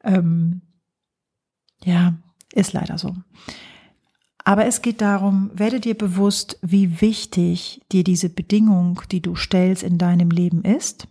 Ähm, 0.03 0.61
ja, 1.83 2.13
ist 2.53 2.73
leider 2.73 2.99
so. 2.99 3.15
Aber 4.45 4.65
es 4.65 4.83
geht 4.83 5.01
darum, 5.01 5.49
werde 5.55 5.79
dir 5.79 5.97
bewusst, 5.97 6.59
wie 6.61 7.01
wichtig 7.01 7.81
dir 7.91 8.03
diese 8.03 8.29
Bedingung, 8.29 9.01
die 9.11 9.21
du 9.21 9.35
stellst 9.35 9.81
in 9.81 9.97
deinem 9.97 10.29
Leben 10.29 10.63
ist, 10.63 11.07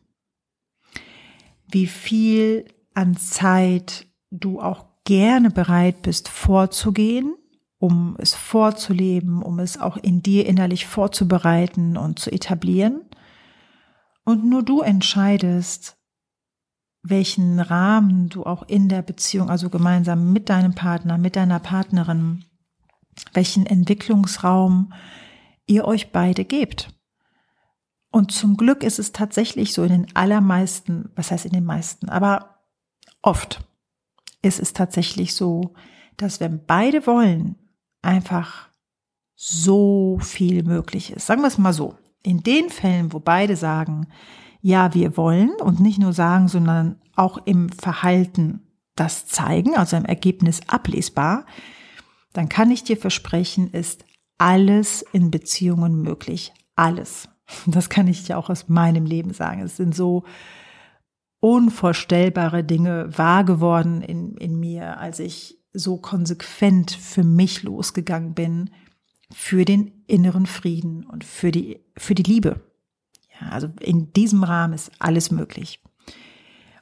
wie 1.71 1.87
viel 1.87 2.67
an 2.95 3.17
Zeit 3.17 4.08
du 4.31 4.61
auch 4.61 4.87
gerne 5.05 5.51
bereit 5.51 6.03
bist 6.03 6.29
vorzugehen, 6.29 7.35
um 7.79 8.17
es 8.19 8.35
vorzuleben, 8.35 9.43
um 9.43 9.59
es 9.59 9.81
auch 9.81 9.97
in 9.97 10.23
dir 10.23 10.47
innerlich 10.47 10.87
vorzubereiten 10.87 11.97
und 11.97 12.19
zu 12.19 12.31
etablieren. 12.31 13.03
Und 14.25 14.45
nur 14.45 14.63
du 14.63 14.81
entscheidest, 14.81 15.97
welchen 17.03 17.61
Rahmen 17.61 18.29
du 18.29 18.45
auch 18.45 18.65
in 18.65 18.89
der 18.89 19.03
Beziehung, 19.03 19.49
also 19.49 19.71
gemeinsam 19.71 20.33
mit 20.33 20.49
deinem 20.51 20.75
Partner, 20.75 21.17
mit 21.17 21.37
deiner 21.37 21.61
Partnerin 21.61 22.45
welchen 23.33 23.67
Entwicklungsraum 23.67 24.93
ihr 25.67 25.85
euch 25.85 26.13
beide 26.13 26.45
gebt. 26.45 26.91
Und 28.11 28.33
zum 28.33 28.57
Glück 28.57 28.83
ist 28.83 28.99
es 28.99 29.13
tatsächlich 29.13 29.75
so 29.75 29.83
in 29.83 29.91
den 29.91 30.17
allermeisten, 30.17 31.11
was 31.15 31.31
heißt 31.31 31.45
in 31.45 31.53
den 31.53 31.65
meisten, 31.65 32.09
aber 32.09 32.63
oft 33.23 33.68
ist 34.43 34.61
es 34.61 34.73
tatsächlich 34.73 35.35
so, 35.35 35.75
dass 36.17 36.41
wenn 36.41 36.65
beide 36.65 37.07
wollen, 37.07 37.57
einfach 38.03 38.69
so 39.35 40.19
viel 40.21 40.65
möglich 40.65 41.13
ist. 41.13 41.27
Sagen 41.27 41.43
wir 41.43 41.49
es 41.49 41.59
mal 41.59 41.73
so. 41.73 41.97
In 42.23 42.43
den 42.43 42.71
Fällen, 42.71 43.13
wo 43.13 43.21
beide 43.21 43.57
sagen, 43.57 44.09
ja, 44.61 44.93
wir 44.95 45.17
wollen 45.17 45.51
und 45.61 45.81
nicht 45.81 45.99
nur 45.99 46.13
sagen, 46.13 46.49
sondern 46.49 47.01
auch 47.15 47.39
im 47.45 47.69
Verhalten 47.69 48.61
das 48.97 49.27
zeigen, 49.27 49.77
also 49.77 49.97
im 49.97 50.05
Ergebnis 50.05 50.61
ablesbar, 50.67 51.47
dann 52.33 52.49
kann 52.49 52.71
ich 52.71 52.83
dir 52.83 52.97
versprechen, 52.97 53.71
ist 53.71 54.05
alles 54.39 55.03
in 55.13 55.31
Beziehungen 55.31 56.03
möglich. 56.03 56.53
Alles. 56.75 57.29
Das 57.67 57.89
kann 57.89 58.09
ich 58.09 58.25
dir 58.25 58.39
auch 58.39 58.51
aus 58.51 58.69
meinem 58.69 59.07
Leben 59.07 59.33
sagen. 59.33 59.63
Es 59.63 59.77
sind 59.77 59.95
so 59.95 60.25
unvorstellbare 61.41 62.65
Dinge 62.65 63.17
wahr 63.17 63.45
geworden 63.45 64.03
in, 64.03 64.37
in 64.37 64.59
mir, 64.59 64.99
als 64.99 65.21
ich 65.21 65.59
so 65.73 65.99
konsequent 65.99 66.91
für 66.91 67.25
mich 67.25 67.63
losgegangen 67.63 68.35
bin, 68.35 68.71
für 69.33 69.65
den 69.65 69.93
inneren 70.07 70.47
Frieden 70.47 71.05
und 71.05 71.25
für 71.25 71.51
die, 71.51 71.81
für 71.97 72.15
die 72.15 72.23
Liebe. 72.23 72.61
Ja, 73.41 73.51
also 73.51 73.69
in 73.81 74.13
diesem 74.13 74.43
Rahmen 74.43 74.75
ist 74.75 74.91
alles 74.99 75.31
möglich. 75.31 75.81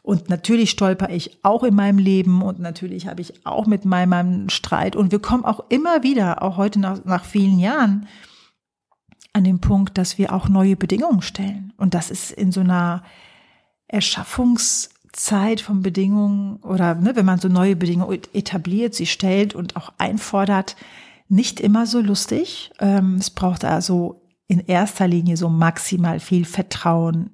Und 0.03 0.29
natürlich 0.29 0.71
stolper 0.71 1.11
ich 1.11 1.45
auch 1.45 1.65
in 1.65 1.75
meinem 1.75 1.99
Leben 1.99 2.41
und 2.41 2.61
natürlich 2.61 3.09
habe 3.09 3.21
ich 3.21 3.45
auch 3.45 3.67
mit 3.67 3.85
meinem 3.85 4.49
Streit 4.49 4.95
und 4.95 5.11
wir 5.11 5.19
kommen 5.19 5.45
auch 5.45 5.65
immer 5.69 6.05
wieder, 6.05 6.43
auch 6.43 6.57
heute 6.57 6.79
nach, 6.79 7.05
nach 7.05 7.25
vielen 7.25 7.59
Jahren, 7.59 8.07
an 9.33 9.43
den 9.43 9.61
Punkt, 9.61 9.99
dass 9.99 10.17
wir 10.17 10.33
auch 10.33 10.49
neue 10.49 10.77
Bedingungen 10.77 11.23
stellen. 11.23 11.73
Und 11.77 11.93
das 11.93 12.11
ist 12.11 12.31
in 12.31 12.53
so 12.53 12.61
einer 12.61 13.03
Erschaffungszeit 13.89 15.61
von 15.61 15.83
Bedingungen 15.83 16.57
oder 16.57 16.95
ne, 16.95 17.17
wenn 17.17 17.27
man 17.27 17.39
so 17.39 17.49
neue 17.49 17.77
Bedingungen 17.77 18.21
etabliert, 18.33 18.95
sie 18.95 19.07
stellt 19.07 19.55
und 19.55 19.77
auch 19.77 19.93
einfordert, 19.99 20.77
nicht 21.29 21.61
immer 21.61 21.87
so 21.87 22.01
lustig. 22.01 22.71
Ähm, 22.79 23.17
es 23.17 23.31
braucht 23.31 23.65
also 23.65 24.23
in 24.49 24.61
erster 24.61 25.09
Linie 25.09 25.37
so 25.37 25.49
maximal 25.49 26.21
viel 26.21 26.45
Vertrauen 26.45 27.31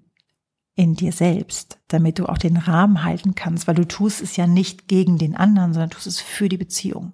in 0.75 0.95
dir 0.95 1.13
selbst, 1.13 1.79
damit 1.89 2.19
du 2.19 2.27
auch 2.27 2.39
den 2.39 2.57
Rahmen 2.57 3.05
halten 3.05 3.35
kannst, 3.35 3.69
weil 3.69 3.75
du 3.75 3.87
tust 3.87 4.23
es 4.23 4.37
ja 4.37 4.47
nicht 4.47 4.89
gegen 4.89 5.19
den 5.19 5.37
anderen, 5.37 5.75
sondern 5.75 5.91
tust 5.91 6.07
es 6.07 6.21
für 6.21 6.49
die 6.49 6.57
Beziehung, 6.57 7.13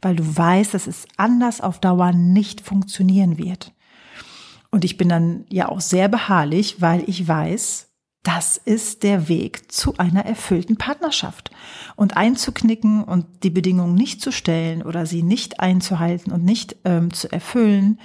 weil 0.00 0.14
du 0.14 0.36
weißt, 0.36 0.72
dass 0.72 0.86
es 0.86 1.06
anders 1.16 1.60
auf 1.60 1.80
Dauer 1.80 2.12
nicht 2.12 2.60
funktionieren 2.60 3.38
wird. 3.38 3.72
Und 4.70 4.84
ich 4.84 4.96
bin 4.96 5.08
dann 5.08 5.44
ja 5.50 5.68
auch 5.68 5.80
sehr 5.80 6.08
beharrlich, 6.08 6.80
weil 6.80 7.02
ich 7.08 7.26
weiß, 7.26 7.91
das 8.22 8.56
ist 8.56 9.02
der 9.02 9.28
Weg 9.28 9.72
zu 9.72 9.96
einer 9.96 10.24
erfüllten 10.24 10.76
Partnerschaft. 10.76 11.50
Und 11.96 12.16
einzuknicken 12.16 13.02
und 13.02 13.26
die 13.42 13.50
Bedingungen 13.50 13.94
nicht 13.94 14.20
zu 14.20 14.30
stellen 14.30 14.82
oder 14.82 15.06
sie 15.06 15.22
nicht 15.22 15.60
einzuhalten 15.60 16.32
und 16.32 16.44
nicht 16.44 16.76
ähm, 16.84 17.12
zu 17.12 17.30
erfüllen, 17.32 17.98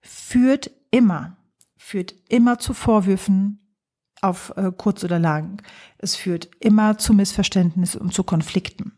führt 0.00 0.70
immer, 0.90 1.36
führt 1.76 2.14
immer 2.28 2.58
zu 2.58 2.72
Vorwürfen, 2.72 3.58
auf 4.22 4.52
äh, 4.56 4.70
kurz 4.76 5.04
oder 5.04 5.18
lang. 5.18 5.62
Es 5.98 6.16
führt 6.16 6.50
immer 6.60 6.98
zu 6.98 7.14
Missverständnissen 7.14 8.00
und 8.00 8.12
zu 8.12 8.24
Konflikten. 8.24 8.92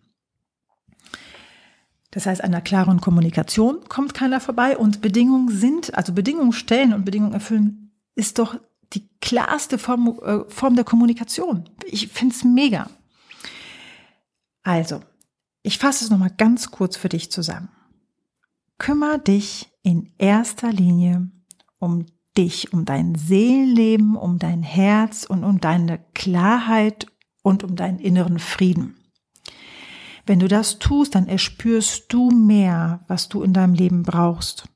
Das 2.11 2.27
heißt, 2.27 2.43
einer 2.43 2.61
klaren 2.61 3.01
Kommunikation 3.01 3.89
kommt 3.89 4.15
keiner 4.15 4.41
vorbei 4.41 4.77
und 4.77 5.01
Bedingungen 5.01 5.49
sind, 5.49 5.95
also 5.95 6.13
Bedingungen 6.13 6.53
stellen 6.53 6.93
und 6.93 7.05
Bedingungen 7.05 7.33
erfüllen, 7.33 7.93
ist 8.15 8.39
doch 8.39 8.59
die 8.95 9.09
klarste 9.21 9.79
Form, 9.79 10.19
äh, 10.23 10.49
Form 10.49 10.77
der 10.77 10.85
Kommunikation. 10.85 11.69
Ich 11.85 12.09
finde 12.09 12.35
es 12.35 12.45
mega. 12.45 12.89
Also, 14.63 15.01
ich 15.63 15.79
fasse 15.79 16.05
es 16.05 16.11
nochmal 16.11 16.35
ganz 16.37 16.71
kurz 16.71 16.97
für 16.97 17.09
dich 17.09 17.31
zusammen. 17.31 17.69
Kümmer 18.79 19.19
dich 19.19 19.71
in 19.83 20.13
erster 20.19 20.73
Linie 20.73 21.31
um 21.79 22.07
dich, 22.37 22.73
um 22.73 22.85
dein 22.85 23.15
Seelenleben, 23.15 24.17
um 24.17 24.39
dein 24.39 24.63
Herz 24.63 25.25
und 25.25 25.45
um 25.45 25.61
deine 25.61 25.99
Klarheit 26.15 27.07
und 27.43 27.65
um 27.65 27.77
deinen 27.77 27.99
inneren 27.99 28.39
Frieden. 28.39 28.97
Wenn 30.25 30.39
du 30.39 30.49
das 30.49 30.79
tust, 30.79 31.15
dann 31.15 31.27
erspürst 31.27 32.13
du 32.13 32.31
mehr, 32.31 33.01
was 33.09 33.29
du 33.29 33.43
in 33.43 33.53
deinem 33.53 33.75
Leben 33.75 34.03
brauchst. 34.05 34.69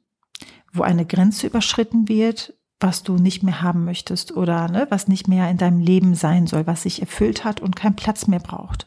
Wo 0.72 0.82
eine 0.82 1.06
Grenze 1.06 1.46
überschritten 1.46 2.08
wird, 2.08 2.54
was 2.80 3.02
du 3.02 3.16
nicht 3.16 3.42
mehr 3.42 3.62
haben 3.62 3.84
möchtest 3.84 4.36
oder 4.36 4.68
ne, 4.68 4.86
was 4.90 5.08
nicht 5.08 5.28
mehr 5.28 5.50
in 5.50 5.56
deinem 5.56 5.80
Leben 5.80 6.14
sein 6.14 6.46
soll, 6.46 6.66
was 6.66 6.82
sich 6.82 7.00
erfüllt 7.00 7.44
hat 7.44 7.60
und 7.60 7.76
keinen 7.76 7.96
Platz 7.96 8.26
mehr 8.26 8.40
braucht. 8.40 8.86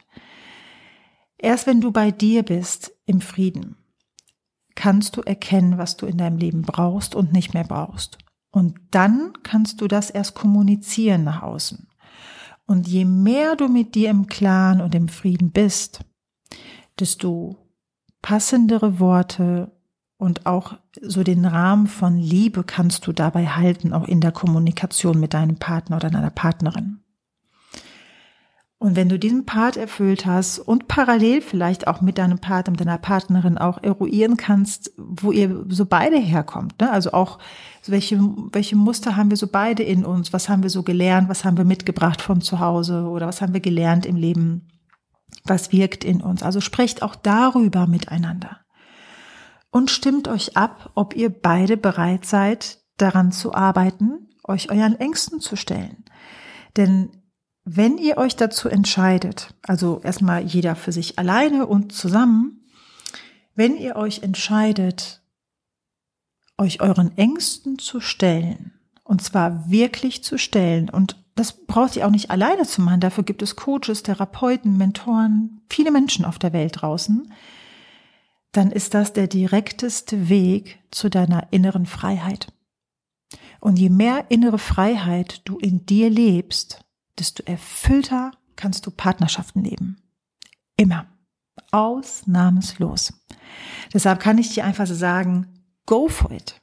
Erst 1.38 1.68
wenn 1.68 1.82
du 1.82 1.92
bei 1.92 2.12
dir 2.12 2.44
bist, 2.44 2.92
im 3.06 3.22
Frieden, 3.22 3.78
kannst 4.76 5.18
du 5.18 5.22
erkennen, 5.22 5.78
was 5.78 5.98
du 5.98 6.06
in 6.06 6.18
deinem 6.18 6.38
Leben 6.38 6.62
brauchst 6.62 7.16
und 7.16 7.34
nicht 7.34 7.54
mehr 7.54 7.64
brauchst. 7.64 8.18
Und 8.52 8.80
dann 8.92 9.34
kannst 9.44 9.82
du 9.82 9.88
das 9.88 10.10
erst 10.10 10.36
kommunizieren 10.36 11.24
nach 11.24 11.42
außen. 11.42 11.88
Und 12.66 12.88
je 12.88 13.06
mehr 13.06 13.56
du 13.56 13.68
mit 13.68 13.96
dir 13.96 14.10
im 14.10 14.28
Klaren 14.28 14.82
und 14.82 14.94
im 14.94 15.08
Frieden 15.08 15.52
bist, 15.52 16.02
desto 17.00 17.58
passendere 18.22 19.00
Worte 19.00 19.72
und 20.20 20.46
auch 20.46 20.74
so 21.02 21.24
den 21.24 21.46
Rahmen 21.46 21.88
von 21.88 22.18
Liebe 22.18 22.66
kannst 22.66 23.08
du 23.08 23.14
dabei 23.14 23.48
halten, 23.48 23.94
auch 23.94 24.06
in 24.06 24.20
der 24.20 24.34
Kommunikation 24.34 25.18
mit 25.18 25.34
deinem 25.34 25.56
Partner 25.56 25.96
oder 25.96 26.10
deiner 26.10 26.30
Partnerin. 26.30 27.00
Und 28.80 28.98
wenn 28.98 29.08
du 29.08 29.18
diesen 29.18 29.46
Part 29.46 29.78
erfüllt 29.78 30.26
hast 30.26 30.60
und 30.60 30.90
parallel 30.90 31.42
vielleicht 31.42 31.88
auch 31.88 32.02
mit 32.02 32.18
deinem 32.18 32.40
Partner, 32.40 32.72
mit 32.72 32.82
deiner 32.82 32.98
Partnerin 32.98 33.58
auch 33.58 33.82
eruieren 33.82 34.36
kannst, 34.36 34.92
wo 34.98 35.32
ihr 35.32 35.66
so 35.70 35.86
beide 35.86 36.18
herkommt, 36.18 36.82
ne? 36.82 36.92
also 36.92 37.14
auch 37.14 37.40
welche, 37.88 38.20
welche 38.52 38.76
Muster 38.76 39.16
haben 39.16 39.30
wir 39.30 39.38
so 39.38 39.48
beide 39.48 39.84
in 39.84 40.06
uns, 40.06 40.34
was 40.34 40.50
haben 40.50 40.64
wir 40.64 40.70
so 40.70 40.84
gelernt, 40.84 41.30
was 41.30 41.46
haben 41.46 41.58
wir 41.58 41.66
mitgebracht 41.66 42.22
von 42.22 42.42
zu 42.42 42.60
Hause 42.60 43.04
oder 43.04 43.26
was 43.26 43.42
haben 43.42 43.54
wir 43.54 43.62
gelernt 43.62 44.06
im 44.06 44.18
Leben, 44.18 44.68
was 45.46 45.72
wirkt 45.72 46.04
in 46.04 46.22
uns. 46.22 46.44
Also 46.44 46.60
sprecht 46.60 47.04
auch 47.04 47.16
darüber 47.16 47.88
miteinander 47.88 48.60
und 49.72 49.92
stimmt 49.92 50.28
euch 50.28 50.58
ab, 50.58 50.92
ob 50.96 51.16
ihr 51.16 51.30
beide 51.30 51.78
bereit 51.78 52.26
seid, 52.26 52.80
daran 52.98 53.32
zu 53.32 53.54
arbeiten, 53.54 54.30
euch 54.44 54.72
euren 54.72 55.00
Ängsten 55.00 55.40
zu 55.40 55.56
stellen. 55.56 56.06
Denn 56.76 57.12
wenn 57.64 57.98
ihr 57.98 58.18
euch 58.18 58.36
dazu 58.36 58.68
entscheidet, 58.68 59.54
also 59.62 60.02
erstmal 60.04 60.44
jeder 60.44 60.76
für 60.76 60.92
sich 60.92 61.20
alleine 61.20 61.68
und 61.68 61.92
zusammen, 61.92 62.66
wenn 63.56 63.76
ihr 63.78 63.96
euch 63.96 64.24
entscheidet, 64.24 65.22
euch 66.58 66.82
euren 66.82 67.16
Ängsten 67.18 67.78
zu 67.78 68.00
stellen, 68.00 68.74
und 69.04 69.22
zwar 69.22 69.70
wirklich 69.70 70.24
zu 70.24 70.38
stellen, 70.38 70.90
und 70.90 71.24
das 71.36 71.66
braucht 71.66 71.96
ihr 71.96 72.06
auch 72.06 72.12
nicht 72.12 72.32
alleine 72.32 72.64
zu 72.64 72.82
machen, 72.82 73.02
dafür 73.02 73.24
gibt 73.24 73.42
es 73.42 73.56
Coaches, 73.56 74.04
Therapeuten, 74.04 74.78
Mentoren, 74.78 75.62
viele 75.70 75.92
Menschen 75.92 76.26
auf 76.26 76.40
der 76.40 76.54
Welt 76.54 76.82
draußen, 76.82 77.32
dann 78.52 78.72
ist 78.72 78.94
das 78.94 79.14
der 79.14 79.28
direkteste 79.28 80.30
Weg 80.30 80.80
zu 80.92 81.10
deiner 81.10 81.52
inneren 81.52 81.86
Freiheit. 81.86 82.52
Und 83.60 83.78
je 83.78 83.90
mehr 83.90 84.26
innere 84.30 84.58
Freiheit 84.58 85.42
du 85.46 85.58
in 85.60 85.86
dir 85.86 86.10
lebst, 86.10 86.84
desto 87.18 87.44
erfüllter 87.44 88.32
kannst 88.56 88.86
du 88.86 88.92
Partnerschaften 88.92 89.64
leben. 89.64 89.98
Immer. 90.78 91.08
Ausnahmslos. 91.72 93.14
Deshalb 93.94 94.20
kann 94.20 94.38
ich 94.38 94.54
dir 94.54 94.64
einfach 94.64 94.88
so 94.88 94.96
sagen, 94.96 95.48
go 95.86 96.08
for 96.08 96.32
it. 96.32 96.60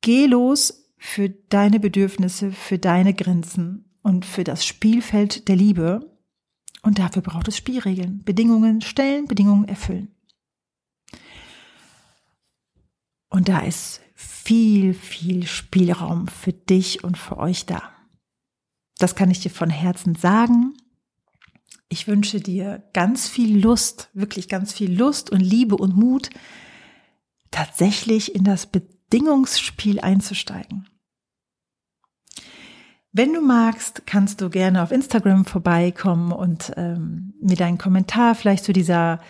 Geh 0.00 0.26
los 0.26 0.90
für 0.96 1.28
deine 1.28 1.78
Bedürfnisse, 1.78 2.52
für 2.52 2.78
deine 2.78 3.14
Grenzen 3.14 3.84
und 4.02 4.24
für 4.24 4.44
das 4.44 4.64
Spielfeld 4.64 5.48
der 5.48 5.56
Liebe. 5.56 6.00
Und 6.82 6.98
dafür 6.98 7.22
braucht 7.22 7.48
es 7.48 7.56
Spielregeln. 7.56 8.24
Bedingungen 8.24 8.80
stellen, 8.80 9.26
Bedingungen 9.26 9.68
erfüllen. 9.68 10.14
Und 13.32 13.48
da 13.48 13.60
ist 13.60 14.02
viel, 14.14 14.92
viel 14.92 15.46
Spielraum 15.46 16.28
für 16.28 16.52
dich 16.52 17.02
und 17.02 17.16
für 17.16 17.38
euch 17.38 17.64
da. 17.64 17.82
Das 18.98 19.14
kann 19.14 19.30
ich 19.30 19.40
dir 19.40 19.50
von 19.50 19.70
Herzen 19.70 20.14
sagen. 20.14 20.74
Ich 21.88 22.06
wünsche 22.06 22.42
dir 22.42 22.84
ganz 22.92 23.30
viel 23.30 23.58
Lust, 23.58 24.10
wirklich 24.12 24.48
ganz 24.48 24.74
viel 24.74 24.94
Lust 24.94 25.30
und 25.30 25.40
Liebe 25.40 25.76
und 25.76 25.96
Mut, 25.96 26.28
tatsächlich 27.50 28.34
in 28.34 28.44
das 28.44 28.66
Bedingungsspiel 28.66 29.98
einzusteigen. 30.00 30.86
Wenn 33.12 33.32
du 33.32 33.40
magst, 33.40 34.02
kannst 34.04 34.42
du 34.42 34.50
gerne 34.50 34.82
auf 34.82 34.92
Instagram 34.92 35.46
vorbeikommen 35.46 36.32
und 36.32 36.70
ähm, 36.76 37.32
mir 37.40 37.56
deinen 37.56 37.78
Kommentar 37.78 38.34
vielleicht 38.34 38.64
zu 38.64 38.74
dieser 38.74 39.20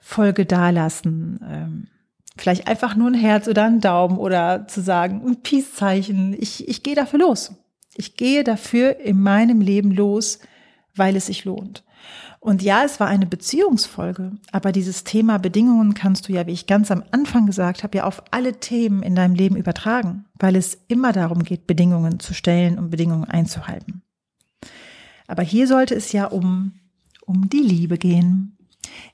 Folge 0.00 0.46
dalassen. 0.46 1.38
Ähm, 1.48 1.88
Vielleicht 2.36 2.66
einfach 2.66 2.96
nur 2.96 3.08
ein 3.08 3.14
Herz 3.14 3.46
oder 3.46 3.64
ein 3.64 3.80
Daumen 3.80 4.16
oder 4.16 4.66
zu 4.66 4.80
sagen, 4.80 5.22
ein 5.26 5.42
Peace-Zeichen. 5.42 6.34
Ich, 6.38 6.66
ich 6.68 6.82
gehe 6.82 6.94
dafür 6.94 7.18
los. 7.18 7.54
Ich 7.94 8.16
gehe 8.16 8.42
dafür 8.42 8.98
in 9.00 9.20
meinem 9.20 9.60
Leben 9.60 9.90
los, 9.90 10.38
weil 10.94 11.16
es 11.16 11.26
sich 11.26 11.44
lohnt. 11.44 11.84
Und 12.40 12.60
ja, 12.60 12.82
es 12.82 12.98
war 12.98 13.06
eine 13.06 13.26
Beziehungsfolge, 13.26 14.32
aber 14.50 14.72
dieses 14.72 15.04
Thema 15.04 15.38
Bedingungen 15.38 15.94
kannst 15.94 16.28
du 16.28 16.32
ja, 16.32 16.44
wie 16.48 16.52
ich 16.52 16.66
ganz 16.66 16.90
am 16.90 17.04
Anfang 17.12 17.46
gesagt 17.46 17.84
habe, 17.84 17.98
ja 17.98 18.04
auf 18.04 18.20
alle 18.32 18.58
Themen 18.58 19.02
in 19.04 19.14
deinem 19.14 19.36
Leben 19.36 19.56
übertragen, 19.56 20.24
weil 20.40 20.56
es 20.56 20.76
immer 20.88 21.12
darum 21.12 21.44
geht, 21.44 21.68
Bedingungen 21.68 22.18
zu 22.18 22.34
stellen 22.34 22.80
und 22.80 22.90
Bedingungen 22.90 23.26
einzuhalten. 23.26 24.02
Aber 25.28 25.42
hier 25.42 25.68
sollte 25.68 25.94
es 25.94 26.10
ja 26.10 26.26
um, 26.26 26.72
um 27.24 27.48
die 27.48 27.62
Liebe 27.62 27.96
gehen. 27.96 28.58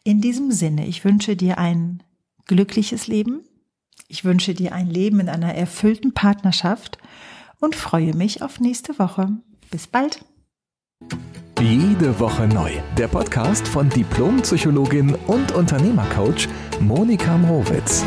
In 0.04 0.22
diesem 0.22 0.50
Sinne, 0.50 0.86
ich 0.86 1.04
wünsche 1.04 1.36
dir 1.36 1.58
ein 1.58 2.02
glückliches 2.48 3.06
Leben. 3.06 3.44
Ich 4.08 4.24
wünsche 4.24 4.54
dir 4.54 4.72
ein 4.72 4.88
Leben 4.88 5.20
in 5.20 5.28
einer 5.28 5.54
erfüllten 5.54 6.12
Partnerschaft 6.12 6.98
und 7.60 7.76
freue 7.76 8.16
mich 8.16 8.42
auf 8.42 8.58
nächste 8.58 8.98
Woche. 8.98 9.28
Bis 9.70 9.86
bald. 9.86 10.24
Jede 11.60 12.18
Woche 12.18 12.46
neu. 12.48 12.72
Der 12.96 13.08
Podcast 13.08 13.68
von 13.68 13.88
Diplompsychologin 13.90 15.14
und 15.26 15.52
Unternehmercoach 15.52 16.48
Monika 16.80 17.36
Mrowitz. 17.36 18.04